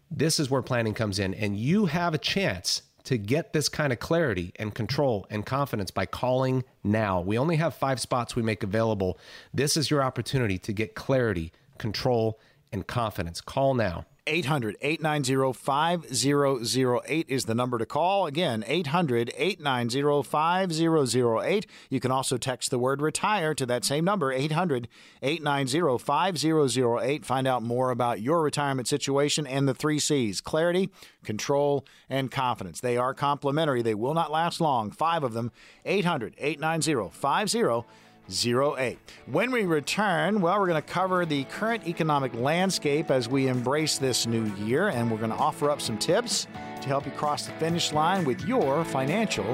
[0.09, 3.93] This is where planning comes in, and you have a chance to get this kind
[3.93, 7.21] of clarity and control and confidence by calling now.
[7.21, 9.19] We only have five spots we make available.
[9.53, 12.39] This is your opportunity to get clarity, control,
[12.71, 13.41] and confidence.
[13.41, 14.05] Call now.
[14.27, 18.25] 800 890 5008 is the number to call.
[18.25, 21.67] Again, 800 890 5008.
[21.91, 24.87] You can also text the word retire to that same number, 800
[25.21, 27.23] 890 5008.
[27.23, 30.89] Find out more about your retirement situation and the three C's clarity,
[31.23, 32.79] control, and confidence.
[32.79, 34.89] They are complimentary, they will not last long.
[34.89, 35.51] Five of them,
[35.85, 37.85] 800 890 5008.
[38.29, 38.97] 08.
[39.27, 43.97] When we return, well, we're going to cover the current economic landscape as we embrace
[43.97, 46.47] this new year, and we're going to offer up some tips
[46.81, 49.45] to help you cross the finish line with your financial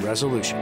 [0.00, 0.58] resolution.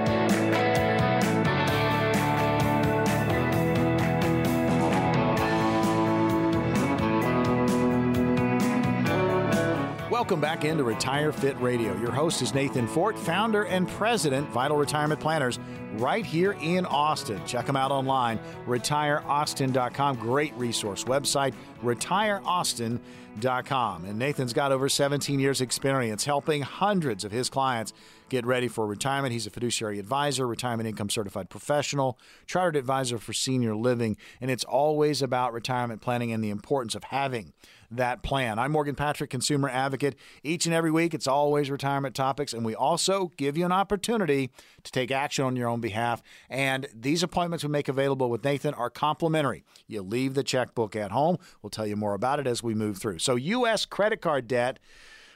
[10.32, 11.94] Welcome back into Retire Fit Radio.
[12.00, 15.58] Your host is Nathan Fort, founder and president, Vital Retirement Planners,
[15.96, 17.44] right here in Austin.
[17.44, 20.16] Check them out online, retireaustin.com.
[20.16, 24.04] Great resource website, retireaustin.com.
[24.06, 27.92] And Nathan's got over 17 years' experience helping hundreds of his clients
[28.32, 29.30] get ready for retirement.
[29.30, 34.64] He's a fiduciary advisor, retirement income certified professional, chartered advisor for senior living, and it's
[34.64, 37.52] always about retirement planning and the importance of having
[37.90, 38.58] that plan.
[38.58, 40.16] I'm Morgan Patrick, consumer advocate.
[40.42, 44.48] Each and every week, it's always retirement topics, and we also give you an opportunity
[44.82, 46.22] to take action on your own behalf.
[46.48, 49.62] And these appointments we make available with Nathan are complimentary.
[49.86, 51.36] You leave the checkbook at home.
[51.60, 53.18] We'll tell you more about it as we move through.
[53.18, 53.84] So, U.S.
[53.84, 54.78] credit card debt,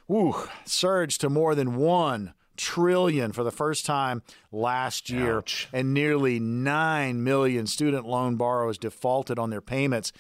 [0.08, 5.68] woo, surged to more than one trillion for the first time last year Ouch.
[5.72, 10.12] and nearly 9 million student loan borrowers defaulted on their payments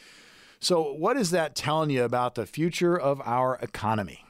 [0.60, 4.24] so, what is that telling you about the future of our economy?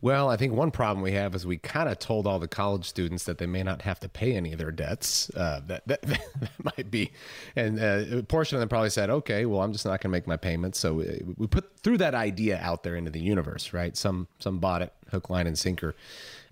[0.00, 2.84] Well, I think one problem we have is we kind of told all the college
[2.84, 5.30] students that they may not have to pay any of their debts.
[5.30, 7.10] Uh, that, that, that might be,
[7.56, 10.08] and uh, a portion of them probably said, "Okay, well, I'm just not going to
[10.10, 13.72] make my payments." So we, we put threw that idea out there into the universe,
[13.72, 13.96] right?
[13.96, 15.94] Some some bought it, hook, line, and sinker.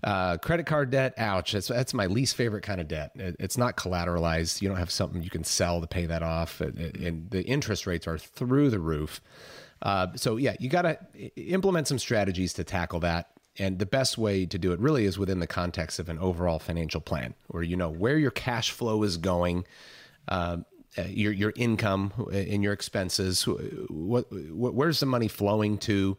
[0.03, 1.53] Uh, credit card debt, ouch.
[1.53, 3.11] That's, that's my least favorite kind of debt.
[3.15, 4.61] It, it's not collateralized.
[4.61, 7.87] You don't have something you can sell to pay that off, and, and the interest
[7.87, 9.21] rates are through the roof.
[9.81, 10.97] Uh, so yeah, you got to
[11.35, 13.29] implement some strategies to tackle that.
[13.59, 16.59] And the best way to do it really is within the context of an overall
[16.59, 19.65] financial plan, where you know where your cash flow is going,
[20.27, 20.57] uh,
[21.05, 23.43] your your income and your expenses.
[23.43, 26.17] What, what where's the money flowing to?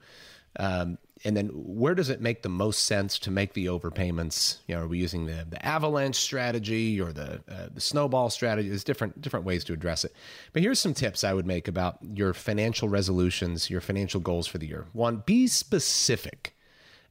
[0.59, 4.59] Um, and then where does it make the most sense to make the overpayments?
[4.67, 8.69] You know, are we using the the avalanche strategy or the uh, the snowball strategy?
[8.69, 10.13] There's different different ways to address it.
[10.53, 14.59] But here's some tips I would make about your financial resolutions, your financial goals for
[14.59, 14.87] the year.
[14.93, 16.55] One, be specific.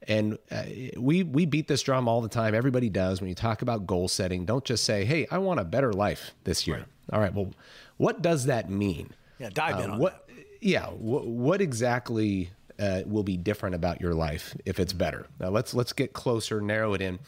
[0.08, 0.64] And uh,
[0.98, 2.54] we we beat this drum all the time.
[2.54, 4.46] Everybody does when you talk about goal setting.
[4.46, 6.86] Don't just say, "Hey, I want a better life this year." Right.
[7.14, 7.34] All right.
[7.34, 7.52] Well,
[7.98, 9.12] what does that mean?
[9.40, 10.28] Yeah, dive in uh, on what.
[10.28, 10.46] That.
[10.62, 10.88] Yeah.
[10.88, 15.28] What, what exactly uh, will be different about your life if it's better?
[15.40, 17.20] Now let's let's get closer, narrow it in.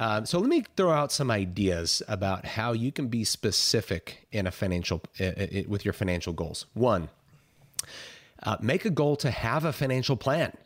[0.00, 4.46] Um, so let me throw out some ideas about how you can be specific in
[4.46, 5.32] a financial uh,
[5.66, 6.66] with your financial goals.
[6.74, 7.08] One,
[8.42, 10.56] uh, make a goal to have a financial plan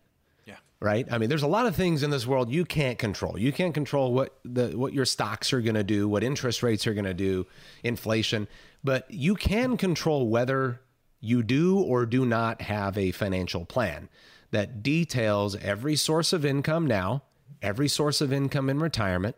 [0.47, 0.57] Yeah.
[0.81, 1.07] right?
[1.11, 3.39] I mean, there's a lot of things in this world you can't control.
[3.39, 6.87] You can't control what the what your stocks are going to do, what interest rates
[6.87, 7.47] are going to do,
[7.83, 8.49] inflation,
[8.85, 10.81] but you can control whether
[11.23, 14.11] you do or do not have a financial plan
[14.51, 17.23] that details every source of income now,
[17.63, 19.37] every source of income in retirement,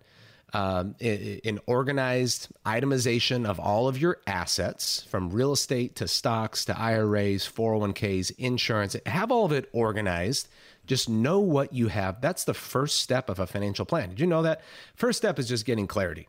[0.52, 6.76] um, an organized itemization of all of your assets from real estate to stocks to
[6.78, 8.96] IRAs, 401ks, insurance.
[9.06, 10.48] Have all of it organized
[10.86, 12.20] just know what you have.
[12.20, 14.10] That's the first step of a financial plan.
[14.10, 14.60] Did you know that?
[14.94, 16.28] First step is just getting clarity.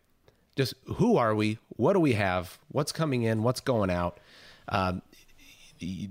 [0.56, 1.58] Just who are we?
[1.76, 2.58] What do we have?
[2.70, 3.44] What's coming in?
[3.44, 4.20] What's going out?
[4.70, 5.02] Um,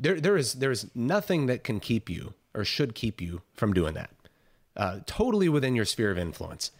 [0.00, 3.94] there, there is there's nothing that can keep you or should keep you from doing
[3.94, 4.10] that.
[4.76, 6.70] Uh, totally within your sphere of influence.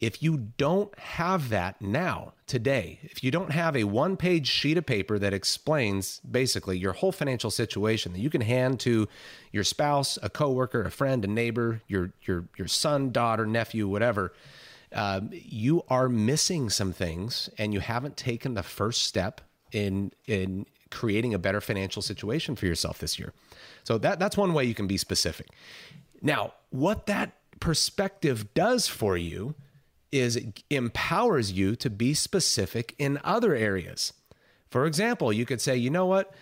[0.00, 4.76] If you don't have that now, today, if you don't have a one page sheet
[4.76, 9.08] of paper that explains basically your whole financial situation that you can hand to
[9.52, 14.32] your spouse, a coworker, a friend, a neighbor, your, your, your son, daughter, nephew, whatever,
[14.92, 20.66] uh, you are missing some things and you haven't taken the first step in, in
[20.92, 23.32] creating a better financial situation for yourself this year.
[23.82, 25.48] So that, that's one way you can be specific.
[26.20, 29.54] Now, what that perspective does for you
[30.12, 34.12] is it empowers you to be specific in other areas.
[34.70, 36.34] For example, you could say, you know what?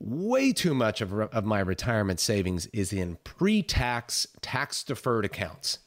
[0.00, 5.78] Way too much of, of my retirement savings is in pre tax, tax deferred accounts.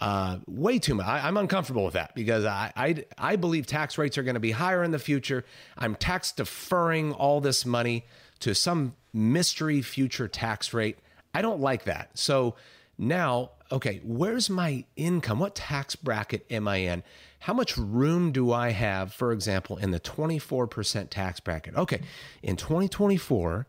[0.00, 1.06] Uh, way too much.
[1.06, 4.40] I, am uncomfortable with that because I, I, I believe tax rates are going to
[4.40, 5.44] be higher in the future.
[5.76, 8.06] I'm tax deferring all this money
[8.38, 10.96] to some mystery future tax rate.
[11.34, 12.08] I don't like that.
[12.14, 12.54] So
[12.96, 15.38] now, okay, where's my income?
[15.38, 17.02] What tax bracket am I in?
[17.40, 21.76] How much room do I have, for example, in the 24% tax bracket?
[21.76, 22.00] Okay,
[22.42, 23.66] in 2024,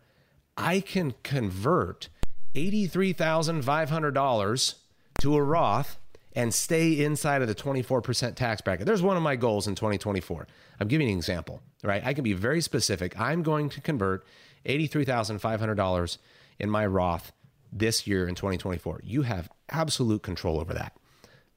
[0.57, 2.07] I can convert
[2.55, 4.75] $83,500
[5.19, 5.97] to a Roth
[6.33, 8.85] and stay inside of the 24% tax bracket.
[8.85, 10.47] There's one of my goals in 2024.
[10.79, 12.05] I'm giving you an example, right?
[12.05, 13.19] I can be very specific.
[13.19, 14.25] I'm going to convert
[14.65, 16.17] $83,500
[16.59, 17.31] in my Roth
[17.71, 19.01] this year in 2024.
[19.03, 20.95] You have absolute control over that.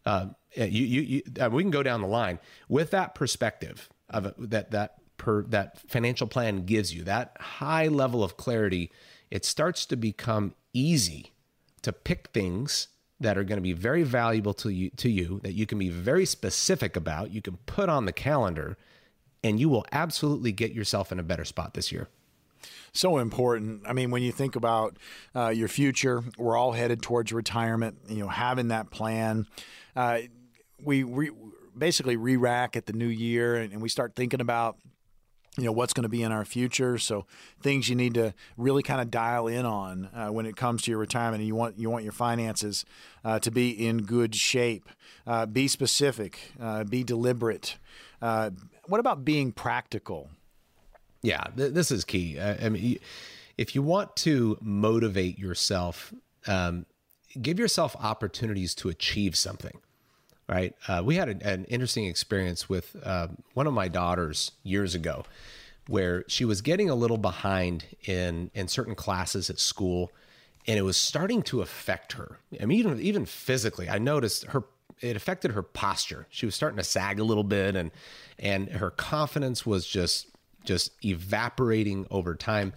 [0.06, 4.34] Uh, you, you, you uh, we can go down the line with that perspective of
[4.38, 8.92] that that per that financial plan gives you that high level of clarity.
[9.30, 11.32] It starts to become easy
[11.82, 12.88] to pick things
[13.24, 15.88] that are going to be very valuable to you to you that you can be
[15.88, 18.76] very specific about you can put on the calendar
[19.42, 22.08] and you will absolutely get yourself in a better spot this year
[22.96, 23.82] so important.
[23.86, 24.96] I mean, when you think about
[25.34, 27.98] uh, your future, we're all headed towards retirement.
[28.08, 29.46] You know, having that plan,
[29.96, 30.20] uh,
[30.80, 31.32] we re-
[31.76, 34.76] basically re-rack at the new year, and, and we start thinking about
[35.56, 36.98] you know what's going to be in our future.
[36.98, 37.26] So
[37.60, 40.90] things you need to really kind of dial in on uh, when it comes to
[40.90, 42.84] your retirement and you want you want your finances
[43.24, 44.88] uh, to be in good shape.
[45.26, 47.78] Uh, be specific uh, be deliberate.
[48.20, 48.50] Uh,
[48.86, 50.30] what about being practical?
[51.22, 52.38] Yeah th- this is key.
[52.38, 52.98] I, I mean
[53.56, 56.12] if you want to motivate yourself
[56.46, 56.86] um,
[57.40, 59.80] give yourself opportunities to achieve something
[60.48, 60.74] right?
[60.88, 65.24] Uh, we had an interesting experience with uh, one of my daughters years ago,
[65.86, 70.10] where she was getting a little behind in in certain classes at school,
[70.66, 72.38] and it was starting to affect her.
[72.60, 74.64] I mean, even even physically, I noticed her.
[75.00, 76.26] It affected her posture.
[76.30, 77.90] She was starting to sag a little bit, and
[78.38, 80.28] and her confidence was just
[80.64, 82.72] just evaporating over time.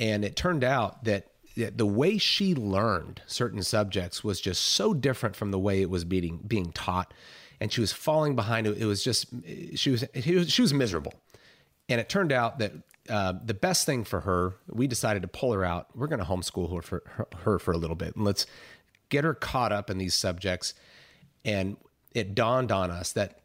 [0.00, 1.26] And it turned out that
[1.66, 6.04] the way she learned certain subjects was just so different from the way it was
[6.04, 7.12] being being taught.
[7.60, 8.66] And she was falling behind.
[8.66, 9.26] It was just
[9.74, 11.14] she was she was miserable.
[11.88, 12.72] And it turned out that
[13.08, 15.88] uh, the best thing for her we decided to pull her out.
[15.96, 18.14] We're going to homeschool her for her, her for a little bit.
[18.14, 18.46] And let's
[19.08, 20.74] get her caught up in these subjects.
[21.44, 21.76] And
[22.14, 23.40] it dawned on us that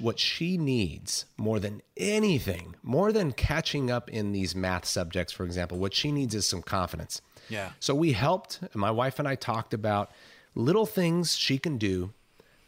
[0.00, 5.44] what she needs more than anything, more than catching up in these math subjects, for
[5.44, 7.20] example, what she needs is some confidence.
[7.48, 7.70] Yeah.
[7.80, 10.10] So we helped, my wife and I talked about
[10.54, 12.12] little things she can do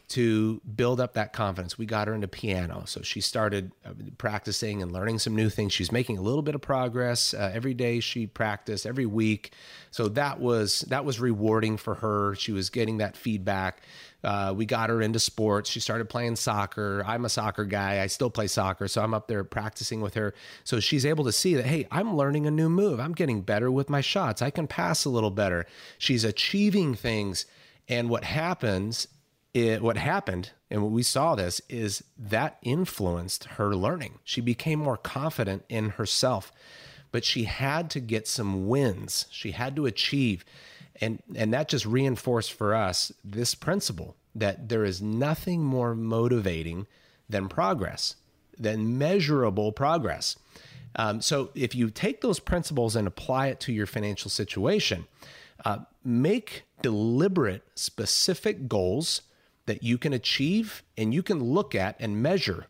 [0.09, 1.77] to build up that confidence.
[1.77, 2.83] We got her into piano.
[2.85, 5.71] So she started uh, practicing and learning some new things.
[5.71, 9.53] She's making a little bit of progress uh, every day she practiced every week.
[9.91, 12.35] So that was that was rewarding for her.
[12.35, 13.81] She was getting that feedback.
[14.23, 15.69] Uh, we got her into sports.
[15.69, 17.03] She started playing soccer.
[17.05, 18.01] I'm a soccer guy.
[18.01, 18.87] I still play soccer.
[18.87, 20.33] So I'm up there practicing with her.
[20.63, 22.99] So she's able to see that, hey, I'm learning a new move.
[22.99, 24.41] I'm getting better with my shots.
[24.41, 25.65] I can pass a little better.
[25.99, 27.45] She's achieving things.
[27.87, 29.07] And what happens,
[29.53, 34.19] it, what happened, and what we saw this, is that influenced her learning.
[34.23, 36.51] She became more confident in herself,
[37.11, 39.25] but she had to get some wins.
[39.31, 40.45] She had to achieve
[41.01, 46.87] and and that just reinforced for us this principle that there is nothing more motivating
[47.29, 48.15] than progress
[48.57, 50.35] than measurable progress
[50.95, 55.05] um, so if you take those principles and apply it to your financial situation
[55.65, 59.21] uh, make deliberate specific goals
[59.69, 62.65] that you can achieve and you can look at and measure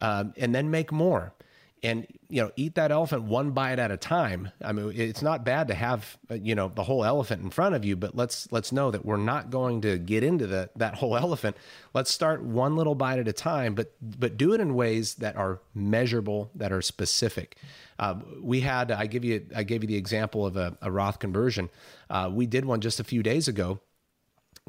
[0.00, 1.34] um, and then make more.
[1.82, 4.50] And you know eat that elephant one bite at a time.
[4.62, 7.74] I mean it's not bad to have uh, you know the whole elephant in front
[7.74, 10.96] of you but let's let's know that we're not going to get into the, that
[10.96, 11.56] whole elephant.
[11.94, 15.36] Let's start one little bite at a time but but do it in ways that
[15.36, 17.56] are measurable that are specific.
[17.98, 21.18] Uh, we had i give you i gave you the example of a, a roth
[21.18, 21.70] conversion.
[22.10, 23.80] Uh, we did one just a few days ago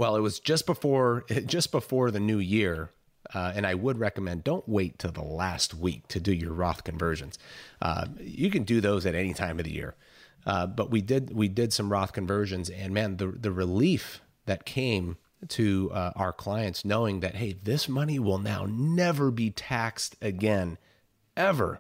[0.02, 2.90] well it was just before just before the new year
[3.34, 6.84] uh, and I would recommend don't wait till the last week to do your Roth
[6.84, 7.38] conversions.
[7.82, 9.96] Uh, you can do those at any time of the year.
[10.46, 14.66] Uh, but we did we did some Roth conversions, and man, the the relief that
[14.66, 15.18] came
[15.50, 20.80] to uh, our clients knowing that hey, this money will now never be taxed again,
[21.38, 21.80] ever,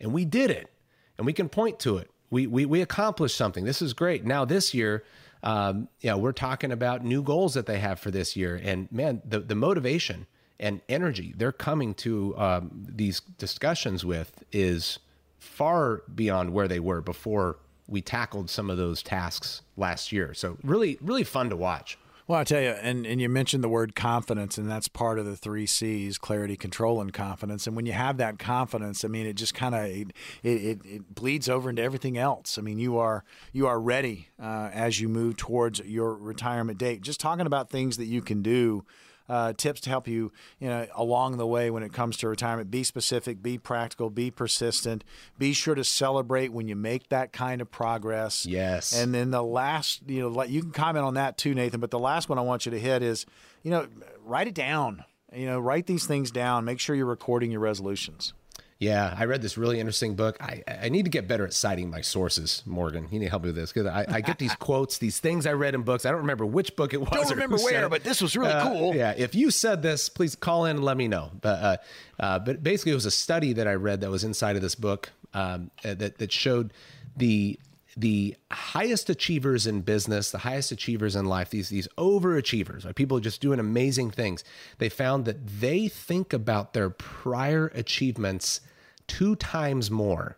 [0.00, 0.70] and we did it,
[1.16, 2.10] and we can point to it.
[2.30, 3.64] We we we accomplished something.
[3.64, 4.24] This is great.
[4.24, 5.04] Now this year,
[5.42, 9.22] Um, yeah, we're talking about new goals that they have for this year, and man,
[9.24, 10.26] the the motivation
[10.58, 14.98] and energy they're coming to um, these discussions with is
[15.38, 17.56] far beyond where they were before
[17.88, 20.32] we tackled some of those tasks last year.
[20.34, 21.98] So really, really fun to watch.
[22.30, 25.24] Well, I tell you, and, and you mentioned the word confidence, and that's part of
[25.24, 27.66] the three C's: clarity, control, and confidence.
[27.66, 30.12] And when you have that confidence, I mean, it just kind of it,
[30.44, 32.56] it, it, bleeds over into everything else.
[32.56, 37.00] I mean, you are you are ready uh, as you move towards your retirement date.
[37.00, 38.84] Just talking about things that you can do
[39.30, 42.68] uh, tips to help you, you know, along the way when it comes to retirement.
[42.68, 45.04] Be specific, be practical, be persistent.
[45.38, 48.44] Be sure to celebrate when you make that kind of progress.
[48.44, 48.92] Yes.
[48.92, 51.78] And then the last, you know, you can comment on that too, Nathan.
[51.78, 53.24] But the last one I want you to hit is,
[53.62, 53.86] you know,
[54.24, 55.04] write it down.
[55.32, 56.64] You know, write these things down.
[56.64, 58.34] Make sure you're recording your resolutions.
[58.80, 60.38] Yeah, I read this really interesting book.
[60.40, 63.08] I, I need to get better at citing my sources, Morgan.
[63.10, 65.44] You need to help me with this because I, I, get these quotes, these things
[65.44, 66.06] I read in books.
[66.06, 67.10] I don't remember which book it was.
[67.12, 68.94] I don't remember where, but this was really uh, cool.
[68.94, 71.30] Yeah, if you said this, please call in and let me know.
[71.42, 71.76] But uh,
[72.18, 74.74] uh, but basically, it was a study that I read that was inside of this
[74.74, 76.72] book um, uh, that that showed
[77.18, 77.60] the
[77.96, 82.94] the highest achievers in business, the highest achievers in life, these these overachievers, right?
[82.94, 84.44] people just doing amazing things.
[84.78, 88.60] They found that they think about their prior achievements
[89.06, 90.36] two times more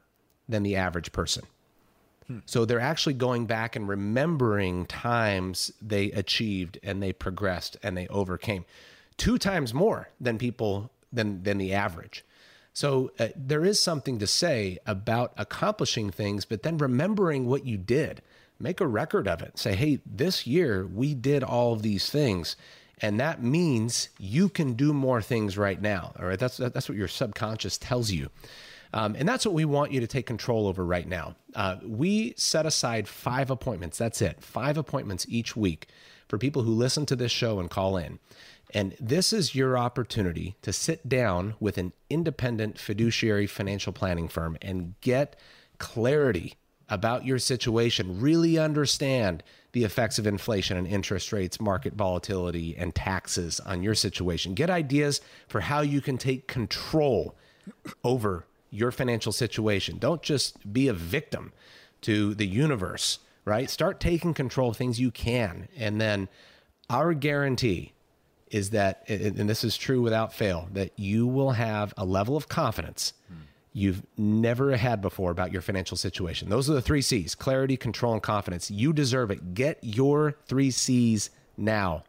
[0.48, 1.44] than the average person.
[2.26, 2.38] Hmm.
[2.46, 8.09] So they're actually going back and remembering times they achieved and they progressed and they
[8.09, 8.64] overcame
[9.16, 12.24] two times more than people than than the average.
[12.72, 17.76] So uh, there is something to say about accomplishing things, but then remembering what you
[17.76, 18.22] did.
[18.58, 19.58] Make a record of it.
[19.58, 22.56] Say, hey, this year we did all of these things.
[23.00, 26.12] And that means you can do more things right now.
[26.18, 26.38] All right.
[26.38, 28.30] That's, that's what your subconscious tells you.
[28.94, 31.34] Um, and that's what we want you to take control over right now.
[31.54, 33.98] Uh, we set aside five appointments.
[33.98, 34.42] That's it.
[34.42, 35.88] Five appointments each week
[36.28, 38.18] for people who listen to this show and call in.
[38.72, 44.56] And this is your opportunity to sit down with an independent fiduciary financial planning firm
[44.62, 45.38] and get
[45.78, 46.54] clarity
[46.88, 49.42] about your situation, really understand
[49.72, 54.54] the effects of inflation and interest rates, market volatility, and taxes on your situation.
[54.54, 57.34] Get ideas for how you can take control
[58.04, 59.98] over your financial situation.
[59.98, 61.52] Don't just be a victim
[62.02, 63.70] to the universe, right?
[63.70, 65.68] Start taking control of things you can.
[65.76, 66.28] And then
[66.90, 67.91] our guarantee
[68.53, 72.48] is that, and this is true without fail, that you will have a level of
[72.48, 73.14] confidence
[73.72, 76.50] you've never had before about your financial situation.
[76.50, 78.70] Those are the three C's clarity, control, and confidence.
[78.70, 79.55] You deserve it.
[79.55, 82.05] Get your three C's now.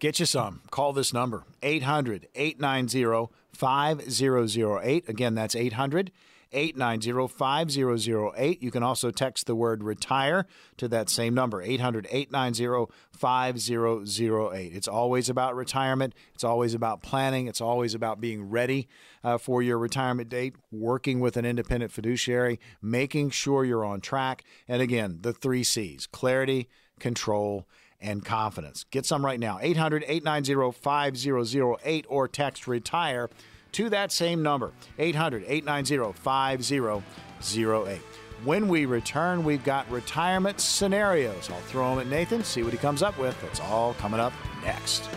[0.00, 0.62] Get you some.
[0.70, 5.08] Call this number 800 890 5008.
[5.08, 6.10] Again, that's 800
[6.56, 8.62] 890 5008.
[8.62, 10.46] You can also text the word retire
[10.78, 14.72] to that same number, 800 890 5008.
[14.74, 16.14] It's always about retirement.
[16.34, 17.46] It's always about planning.
[17.46, 18.88] It's always about being ready
[19.22, 24.42] uh, for your retirement date, working with an independent fiduciary, making sure you're on track.
[24.66, 27.66] And again, the three C's clarity, control,
[28.00, 28.84] and confidence.
[28.90, 33.28] Get some right now, 800 890 5008 or text retire
[33.76, 38.00] to that same number, 800 890 5008.
[38.42, 41.50] When we return, we've got retirement scenarios.
[41.50, 43.38] I'll throw them at Nathan, see what he comes up with.
[43.42, 44.32] That's all coming up
[44.64, 45.10] next.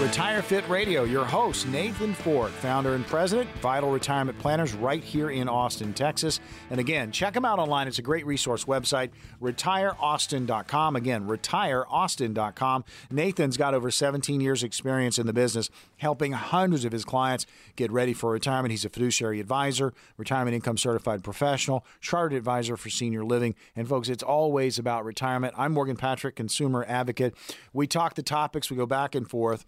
[0.00, 5.28] Retire Fit Radio, your host, Nathan Fort, founder and president, Vital Retirement Planners, right here
[5.28, 6.40] in Austin, Texas.
[6.70, 7.86] And again, check them out online.
[7.86, 9.10] It's a great resource website,
[9.42, 10.96] retireaustin.com.
[10.96, 12.84] Again, retireaustin.com.
[13.10, 17.44] Nathan's got over 17 years' experience in the business, helping hundreds of his clients
[17.76, 18.70] get ready for retirement.
[18.70, 23.54] He's a fiduciary advisor, retirement income certified professional, chartered advisor for senior living.
[23.76, 25.52] And folks, it's always about retirement.
[25.58, 27.34] I'm Morgan Patrick, consumer advocate.
[27.74, 29.66] We talk the topics, we go back and forth.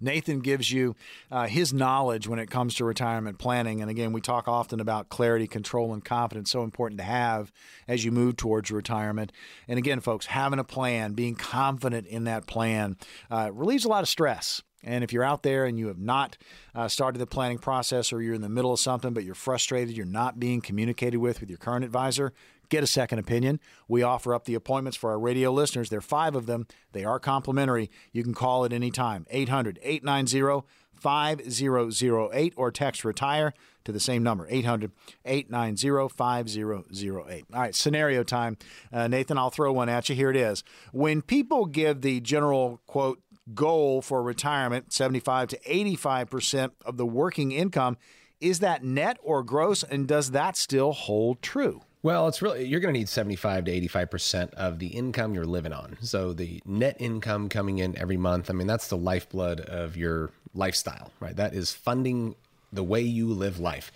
[0.00, 0.94] Nathan gives you
[1.30, 3.80] uh, his knowledge when it comes to retirement planning.
[3.80, 7.52] And again, we talk often about clarity, control, and confidence, so important to have
[7.86, 9.32] as you move towards retirement.
[9.66, 12.96] And again, folks, having a plan, being confident in that plan,
[13.30, 14.62] uh, relieves a lot of stress.
[14.84, 16.36] And if you're out there and you have not
[16.74, 19.96] uh, started the planning process or you're in the middle of something, but you're frustrated,
[19.96, 22.32] you're not being communicated with with your current advisor,
[22.68, 23.60] get a second opinion.
[23.86, 25.90] We offer up the appointments for our radio listeners.
[25.90, 26.66] There are five of them.
[26.92, 27.90] They are complimentary.
[28.12, 33.54] You can call at any time 800 890 5008 or text retire
[33.84, 34.92] to the same number 800
[35.24, 37.44] 890 5008.
[37.52, 38.56] All right, scenario time.
[38.92, 40.16] Uh, Nathan, I'll throw one at you.
[40.16, 40.64] Here it is.
[40.92, 43.20] When people give the general quote,
[43.54, 47.96] goal for retirement, 75 to 85% of the working income.
[48.40, 49.82] Is that net or gross?
[49.82, 51.82] And does that still hold true?
[52.08, 55.74] Well, it's really you're going to need 75 to 85% of the income you're living
[55.74, 55.98] on.
[56.00, 60.30] So the net income coming in every month, I mean that's the lifeblood of your
[60.54, 61.36] lifestyle, right?
[61.36, 62.34] That is funding
[62.72, 63.92] the way you live life.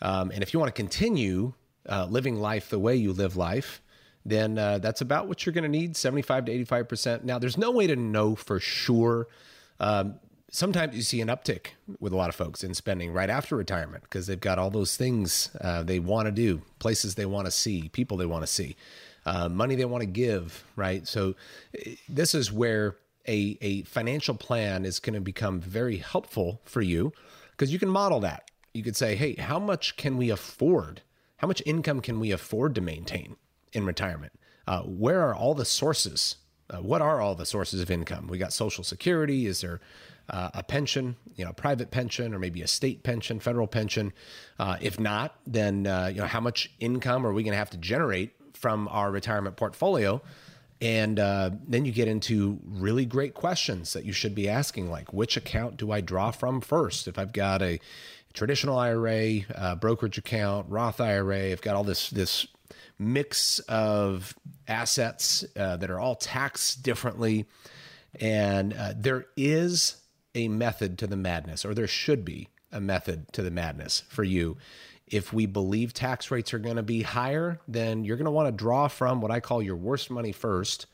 [0.00, 1.52] Um, and if you want to continue
[1.88, 3.80] uh, living life the way you live life,
[4.26, 7.22] then uh, that's about what you're going to need 75 to 85%.
[7.22, 9.28] Now, there's no way to know for sure.
[9.78, 10.16] Um,
[10.52, 14.04] sometimes you see an uptick with a lot of folks in spending right after retirement
[14.04, 17.50] because they've got all those things uh, they want to do, places they want to
[17.50, 18.76] see, people they want to see,
[19.26, 21.08] uh, money they want to give, right?
[21.08, 21.34] So,
[21.76, 22.96] eh, this is where
[23.26, 27.12] a, a financial plan is going to become very helpful for you
[27.52, 28.50] because you can model that.
[28.74, 31.02] You could say, hey, how much can we afford?
[31.38, 33.36] How much income can we afford to maintain
[33.72, 34.32] in retirement?
[34.66, 36.36] Uh, where are all the sources?
[36.72, 38.26] Uh, what are all the sources of income?
[38.28, 39.46] We got Social Security.
[39.46, 39.80] Is there
[40.30, 44.12] uh, a pension, you know, private pension, or maybe a state pension, federal pension?
[44.58, 47.70] Uh, if not, then uh, you know, how much income are we going to have
[47.70, 50.22] to generate from our retirement portfolio?
[50.80, 55.12] And uh, then you get into really great questions that you should be asking, like
[55.12, 57.06] which account do I draw from first?
[57.06, 57.78] If I've got a
[58.32, 61.52] traditional IRA, brokerage account, Roth IRA.
[61.52, 62.46] I've got all this this
[62.98, 64.34] mix of
[64.68, 67.46] assets uh, that are all taxed differently,
[68.20, 69.96] and uh, there is
[70.34, 74.24] a method to the madness, or there should be a method to the madness for
[74.24, 74.56] you.
[75.06, 78.48] If we believe tax rates are going to be higher, then you're going to want
[78.48, 80.86] to draw from what I call your worst money first,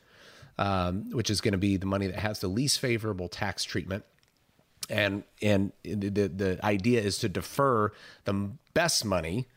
[0.57, 4.03] um, which is going to be the money that has the least favorable tax treatment
[4.89, 7.91] and and the the idea is to defer
[8.25, 9.47] the best money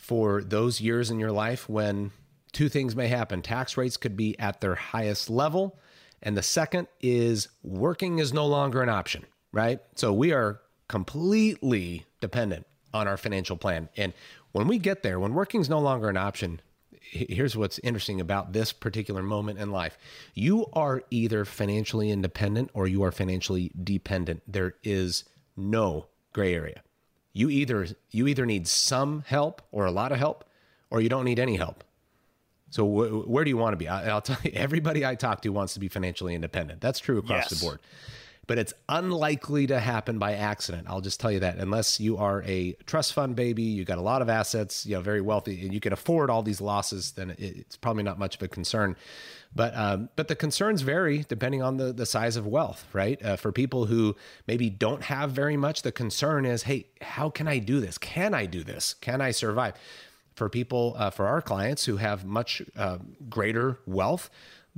[0.00, 2.10] for those years in your life when
[2.52, 5.78] two things may happen tax rates could be at their highest level
[6.22, 12.04] and the second is working is no longer an option right so we are completely
[12.20, 14.12] dependent on our financial plan and
[14.52, 16.60] when we get there when working is no longer an option
[17.00, 19.98] here's what's interesting about this particular moment in life.
[20.34, 24.42] You are either financially independent or you are financially dependent.
[24.46, 25.24] There is
[25.56, 26.82] no gray area.
[27.32, 30.44] You either you either need some help or a lot of help
[30.90, 31.84] or you don't need any help.
[32.70, 33.88] So wh- where do you want to be?
[33.88, 36.80] I, will tell you everybody I talk to wants to be financially independent.
[36.80, 37.60] That's true across yes.
[37.60, 37.80] the board
[38.46, 40.86] but it's unlikely to happen by accident.
[40.88, 44.02] I'll just tell you that unless you are a trust fund baby, you got a
[44.02, 47.34] lot of assets, you know, very wealthy, and you can afford all these losses, then
[47.38, 48.96] it's probably not much of a concern.
[49.54, 53.20] But um, but the concerns vary depending on the the size of wealth, right?
[53.24, 54.16] Uh, for people who
[54.46, 57.98] maybe don't have very much, the concern is, hey, how can I do this?
[57.98, 58.94] Can I do this?
[58.94, 59.74] Can I survive?
[60.34, 64.30] For people, uh, for our clients who have much uh, greater wealth,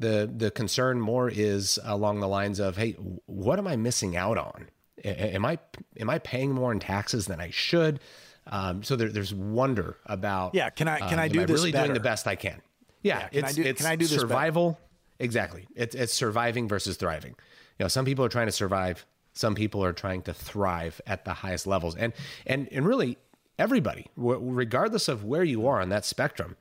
[0.03, 2.93] the the concern more is along the lines of, hey,
[3.27, 4.69] what am I missing out on?
[5.05, 5.59] Am I
[5.99, 8.01] am I paying more in taxes than I should?
[8.47, 10.55] Um, so there, there's wonder about.
[10.55, 11.55] Yeah, can I can I uh, do I this?
[11.55, 11.87] Really better?
[11.87, 12.61] doing the best I can.
[13.03, 14.73] Yeah, yeah can, it's, I do, it's can I do this survival.
[14.73, 14.83] Better?
[15.21, 15.67] Exactly.
[15.75, 17.37] It's it's surviving versus thriving.
[17.79, 19.07] You know, some people are trying to survive.
[19.33, 22.13] Some people are trying to thrive at the highest levels, and
[22.47, 23.17] and and really
[23.59, 26.57] everybody, regardless of where you are on that spectrum,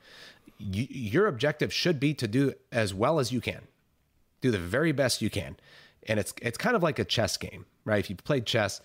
[0.61, 3.61] you, your objective should be to do as well as you can,
[4.41, 5.57] do the very best you can,
[6.07, 7.99] and it's it's kind of like a chess game, right?
[7.99, 8.81] If you played chess,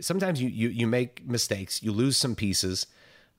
[0.00, 2.86] sometimes you you you make mistakes, you lose some pieces,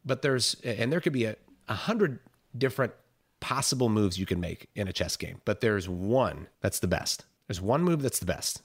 [0.06, 1.36] but there's and there could be a,
[1.68, 2.20] a hundred
[2.58, 2.94] different
[3.40, 7.26] possible moves you can make in a chess game, but there's one that's the best.
[7.48, 8.62] There's one move that's the best.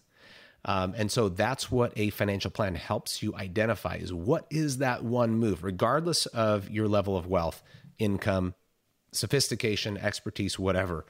[0.64, 5.03] Um, and so that's what a financial plan helps you identify is what is that
[5.03, 7.62] one move, regardless of your level of wealth,
[7.99, 8.55] income,
[9.12, 11.04] sophistication, expertise, whatever.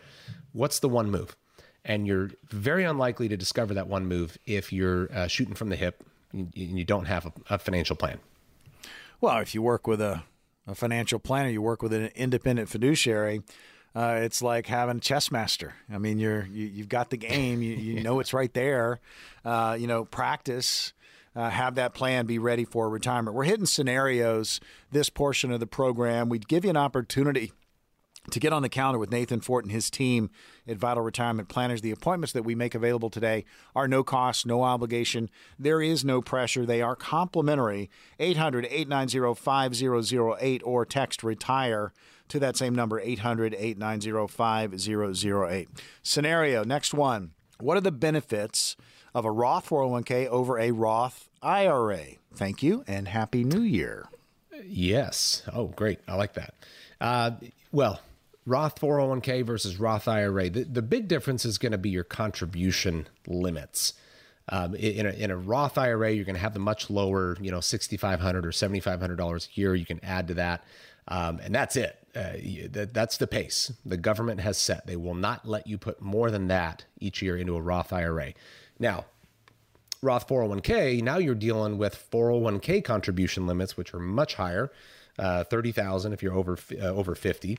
[0.53, 1.37] What's the one move?
[1.85, 5.77] And you're very unlikely to discover that one move if you're uh, shooting from the
[5.77, 8.19] hip and you don't have a, a, financial plan.
[9.21, 10.23] Well, if you work with a,
[10.67, 13.43] a financial planner, you work with an independent fiduciary.
[13.95, 15.75] Uh, it's like having a chess master.
[15.93, 17.61] I mean, you're you, you have got the game.
[17.61, 19.01] You, you know it's right there.
[19.45, 20.93] Uh, you know, practice.
[21.35, 23.35] Uh, have that plan be ready for retirement.
[23.35, 26.29] We're hitting scenarios this portion of the program.
[26.29, 27.53] We'd give you an opportunity
[28.31, 30.31] to get on the calendar with Nathan Fort and his team
[30.67, 31.81] at Vital Retirement Planners.
[31.81, 33.45] The appointments that we make available today
[33.75, 35.29] are no cost, no obligation.
[35.59, 36.65] There is no pressure.
[36.65, 37.91] They are complimentary.
[38.21, 41.93] 800 890 5008 or text retire
[42.29, 45.69] to that same number 800 890 5008.
[46.03, 47.33] Scenario next one.
[47.61, 48.77] What are the benefits
[49.15, 52.05] of a Roth 401k over a Roth IRA?
[52.35, 54.09] Thank you and Happy New Year.
[54.65, 55.43] Yes.
[55.53, 55.99] Oh, great.
[56.07, 56.55] I like that.
[57.01, 57.33] Uh,
[57.73, 58.01] well,
[58.45, 60.51] Roth 401k versus Roth IRA.
[60.51, 63.95] The, the big difference is going to be your contribution limits.
[64.49, 67.51] Um, in, a, in a Roth IRA, you're going to have the much lower, you
[67.51, 69.75] know, 6,500 or $7,500 a year.
[69.75, 70.65] You can add to that.
[71.09, 71.99] Um, and that's it.
[72.15, 72.33] Uh,
[72.71, 74.87] that, that's the pace the government has set.
[74.87, 78.35] They will not let you put more than that each year into a Roth IRA.
[78.79, 79.07] Now,
[80.03, 84.73] Roth 401k, now you're dealing with 401k contribution limits, which are much higher,
[85.19, 87.59] uh, 30,000 if you're over uh, over 50,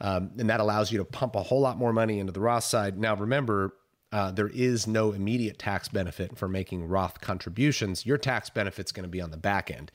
[0.00, 2.64] um, and that allows you to pump a whole lot more money into the Roth
[2.64, 2.98] side.
[2.98, 3.74] Now, remember,
[4.12, 8.04] uh, there is no immediate tax benefit for making Roth contributions.
[8.04, 9.90] Your tax benefit's going to be on the back end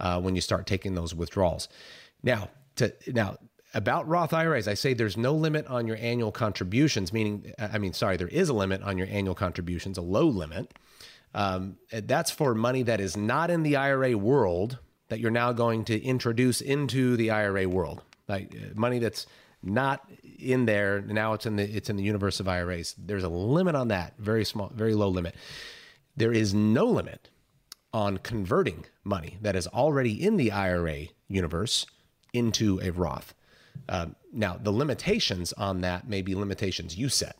[0.00, 1.68] uh, when you start taking those withdrawals.
[2.22, 3.38] Now, to now
[3.72, 7.12] about Roth IRAs, I say there's no limit on your annual contributions.
[7.12, 10.74] Meaning, I mean, sorry, there is a limit on your annual contributions, a low limit.
[11.32, 14.78] Um, that's for money that is not in the IRA world
[15.10, 19.26] that you're now going to introduce into the IRA world, like uh, money that's
[19.62, 21.34] not in there now.
[21.34, 22.94] It's in the it's in the universe of IRAs.
[22.96, 25.34] There's a limit on that, very small, very low limit.
[26.16, 27.28] There is no limit
[27.92, 31.86] on converting money that is already in the IRA universe
[32.32, 33.34] into a Roth.
[33.88, 37.36] Uh, now, the limitations on that may be limitations you set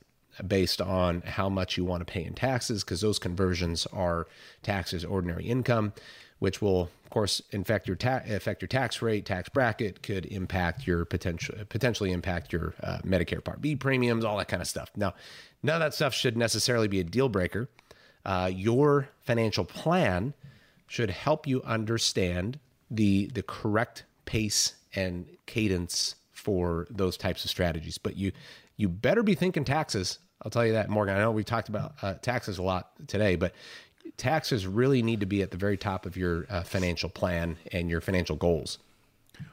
[0.47, 4.27] based on how much you want to pay in taxes, because those conversions are
[4.63, 5.93] taxes ordinary income,
[6.41, 10.87] which will, of course, affect your ta- affect your tax rate, tax bracket, could impact
[10.87, 14.91] your potential potentially impact your uh, Medicare Part B premiums, all that kind of stuff.
[14.97, 15.15] Now,
[15.63, 17.69] none of that stuff should necessarily be a deal breaker.
[18.25, 20.35] Uh, your financial plan
[20.87, 22.59] should help you understand
[22.91, 27.99] the the correct pace and cadence for those types of strategies.
[27.99, 28.33] But you
[28.77, 30.19] you better be thinking taxes.
[30.43, 31.17] I'll tell you that, Morgan.
[31.17, 33.53] I know we talked about uh, taxes a lot today, but
[34.17, 37.91] taxes really need to be at the very top of your uh, financial plan and
[37.91, 38.79] your financial goals.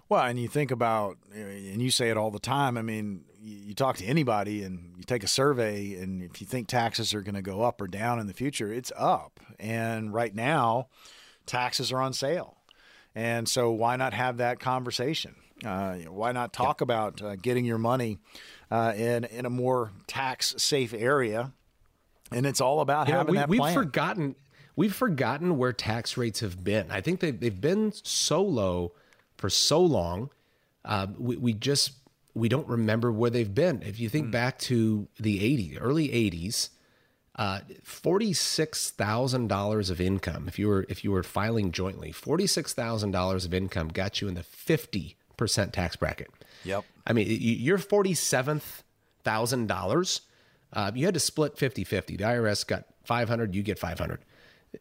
[0.09, 2.77] Well, and you think about, and you say it all the time.
[2.77, 6.67] I mean, you talk to anybody and you take a survey, and if you think
[6.67, 9.39] taxes are going to go up or down in the future, it's up.
[9.59, 10.87] And right now,
[11.45, 12.57] taxes are on sale.
[13.15, 15.35] And so, why not have that conversation?
[15.65, 18.19] Uh, why not talk about uh, getting your money
[18.69, 21.51] uh, in in a more tax safe area?
[22.31, 23.73] And it's all about having we, that we've plan.
[23.73, 24.35] forgotten
[24.75, 26.91] we've forgotten where tax rates have been.
[26.91, 28.93] I think they've they've been so low
[29.37, 30.29] for so long.
[30.85, 31.91] Uh, we, we just
[32.33, 33.81] we don't remember where they've been.
[33.81, 34.31] If you think mm.
[34.31, 36.69] back to the 80s, early 80s,
[37.37, 40.47] uh, forty-six thousand dollars of income.
[40.47, 44.27] If you were if you were filing jointly, forty-six thousand dollars of income got you
[44.27, 46.31] in the fifty percent tax bracket.
[46.63, 46.83] Yep.
[47.05, 48.83] I mean, you're forty-seventh
[49.23, 49.67] thousand
[50.73, 50.91] uh.
[50.93, 52.17] You had to split 50-50.
[52.17, 53.55] The IRS got five hundred.
[53.55, 54.19] You get five hundred.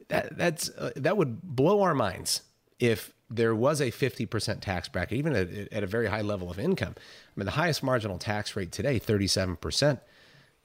[0.08, 2.42] That that's uh, that would blow our minds
[2.78, 6.60] if there was a 50% tax bracket, even at, at a very high level of
[6.60, 6.94] income.
[6.96, 7.00] I
[7.34, 9.98] mean, the highest marginal tax rate today, 37%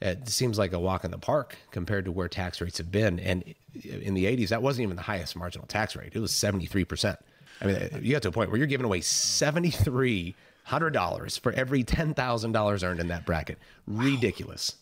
[0.02, 3.20] it seems like a walk in the park compared to where tax rates have been.
[3.20, 3.54] And
[3.84, 6.14] in the 80s, that wasn't even the highest marginal tax rate.
[6.16, 7.18] It was 73%.
[7.62, 12.84] I mean, you got to a point where you're giving away $7,300 for every $10,000
[12.84, 13.60] earned in that bracket.
[13.86, 14.78] Ridiculous.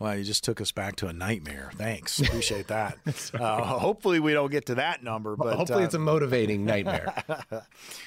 [0.00, 1.70] Well, you just took us back to a nightmare.
[1.74, 2.96] Thanks, appreciate that.
[3.34, 7.12] uh, hopefully, we don't get to that number, but hopefully, uh, it's a motivating nightmare.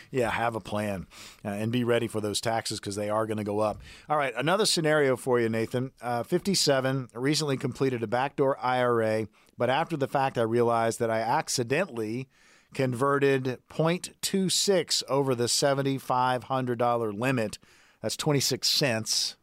[0.10, 1.06] yeah, have a plan
[1.46, 3.80] uh, and be ready for those taxes because they are going to go up.
[4.10, 5.92] All right, another scenario for you, Nathan.
[6.02, 11.20] Uh, Fifty-seven recently completed a backdoor IRA, but after the fact, I realized that I
[11.20, 12.28] accidentally
[12.74, 17.60] converted 0.26 over the $7,500 limit.
[18.02, 19.36] That's 26 cents.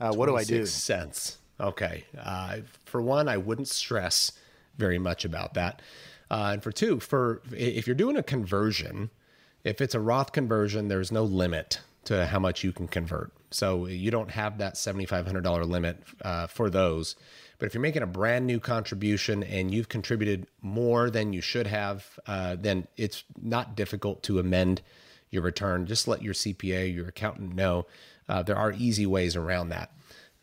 [0.00, 0.66] Uh, what do I do?
[0.66, 1.38] Cents.
[1.60, 2.04] Okay.
[2.18, 4.32] Uh, for one, I wouldn't stress
[4.76, 5.80] very much about that.
[6.30, 9.10] Uh, and for two, for if you're doing a conversion,
[9.62, 13.32] if it's a Roth conversion, there's no limit to how much you can convert.
[13.50, 17.16] So you don't have that $7,500 limit uh, for those.
[17.58, 21.66] But if you're making a brand new contribution and you've contributed more than you should
[21.66, 24.82] have, uh, then it's not difficult to amend
[25.30, 25.86] your return.
[25.86, 27.86] Just let your CPA, your accountant know.
[28.28, 29.92] Uh, there are easy ways around that.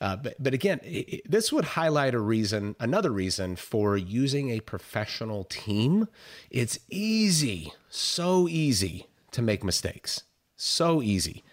[0.02, 4.60] Uh, but, but again, it, this would highlight a reason, another reason for using a
[4.60, 6.08] professional team.
[6.49, 10.24] It's easy, so easy to make mistakes,
[10.56, 11.43] so easy.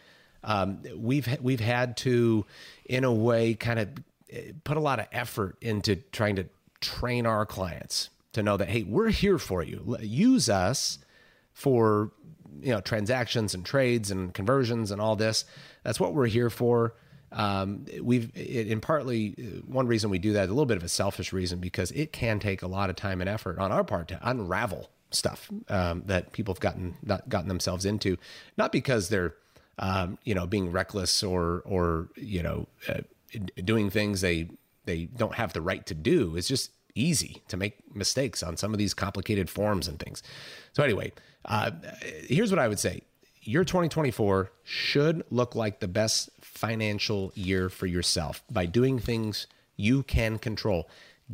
[0.42, 2.46] Um, we've we've had to,
[2.86, 3.88] in a way, kind of
[4.30, 6.46] eh, put a lot of effort into trying to
[6.80, 9.98] train our clients to know that hey, we're here for you.
[10.00, 11.00] Use us
[11.52, 12.12] for
[12.62, 15.44] you know transactions and trades and conversions and all this.
[15.82, 16.94] That's what we're here for
[17.32, 19.30] um, we've in partly
[19.66, 22.38] one reason we do that a little bit of a selfish reason because it can
[22.38, 26.32] take a lot of time and effort on our part to unravel stuff um, that
[26.32, 28.16] people have gotten not gotten themselves into,
[28.56, 29.34] not because they're
[29.78, 33.00] um, you know being reckless or or you know uh,
[33.62, 34.48] doing things they
[34.84, 36.36] they don't have the right to do.
[36.36, 40.22] It's just easy to make mistakes on some of these complicated forms and things.
[40.72, 41.12] So, anyway,
[41.44, 41.70] uh,
[42.26, 43.02] here's what I would say
[43.42, 50.02] your 2024 should look like the best financial year for yourself by doing things you
[50.02, 50.88] can control.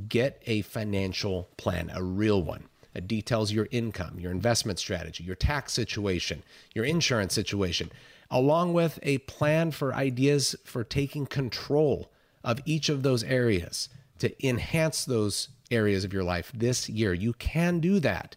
[0.09, 2.65] Get a financial plan, a real one.
[2.95, 6.43] It details your income, your investment strategy, your tax situation,
[6.75, 7.91] your insurance situation,
[8.31, 12.11] along with a plan for ideas for taking control
[12.45, 13.89] of each of those areas
[14.19, 17.13] to enhance those areas of your life this year.
[17.13, 18.37] You can do that.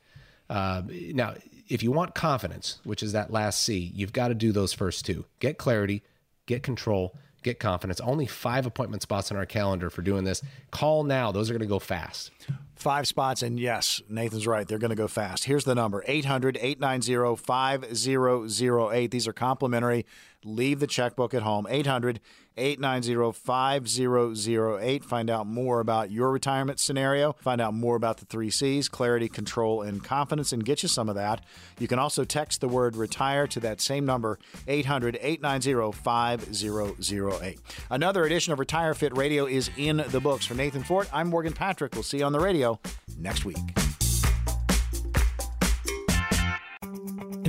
[0.50, 1.36] Uh, now,
[1.70, 5.06] if you want confidence, which is that last C, you've got to do those first
[5.06, 6.04] two get clarity,
[6.46, 8.00] get control, get confidence.
[8.00, 10.42] Only five appointment spots on our calendar for doing this.
[10.72, 12.32] Call now, those are going to go fast.
[12.76, 14.68] Five spots, and yes, Nathan's right.
[14.68, 15.46] They're going to go fast.
[15.46, 19.12] Here's the number 800 890 5008.
[19.12, 20.06] These are complimentary.
[20.48, 21.68] Leave the checkbook at home.
[21.70, 22.20] 800
[22.58, 25.04] 890 5008.
[25.04, 27.34] Find out more about your retirement scenario.
[27.34, 31.10] Find out more about the three C's clarity, control, and confidence, and get you some
[31.10, 31.42] of that.
[31.80, 37.60] You can also text the word retire to that same number, 800 890 5008.
[37.92, 40.46] Another edition of Retire Fit Radio is in the books.
[40.46, 41.94] For Nathan Fort, I'm Morgan Patrick.
[41.94, 42.80] We'll see you on the radio
[43.20, 43.58] next week.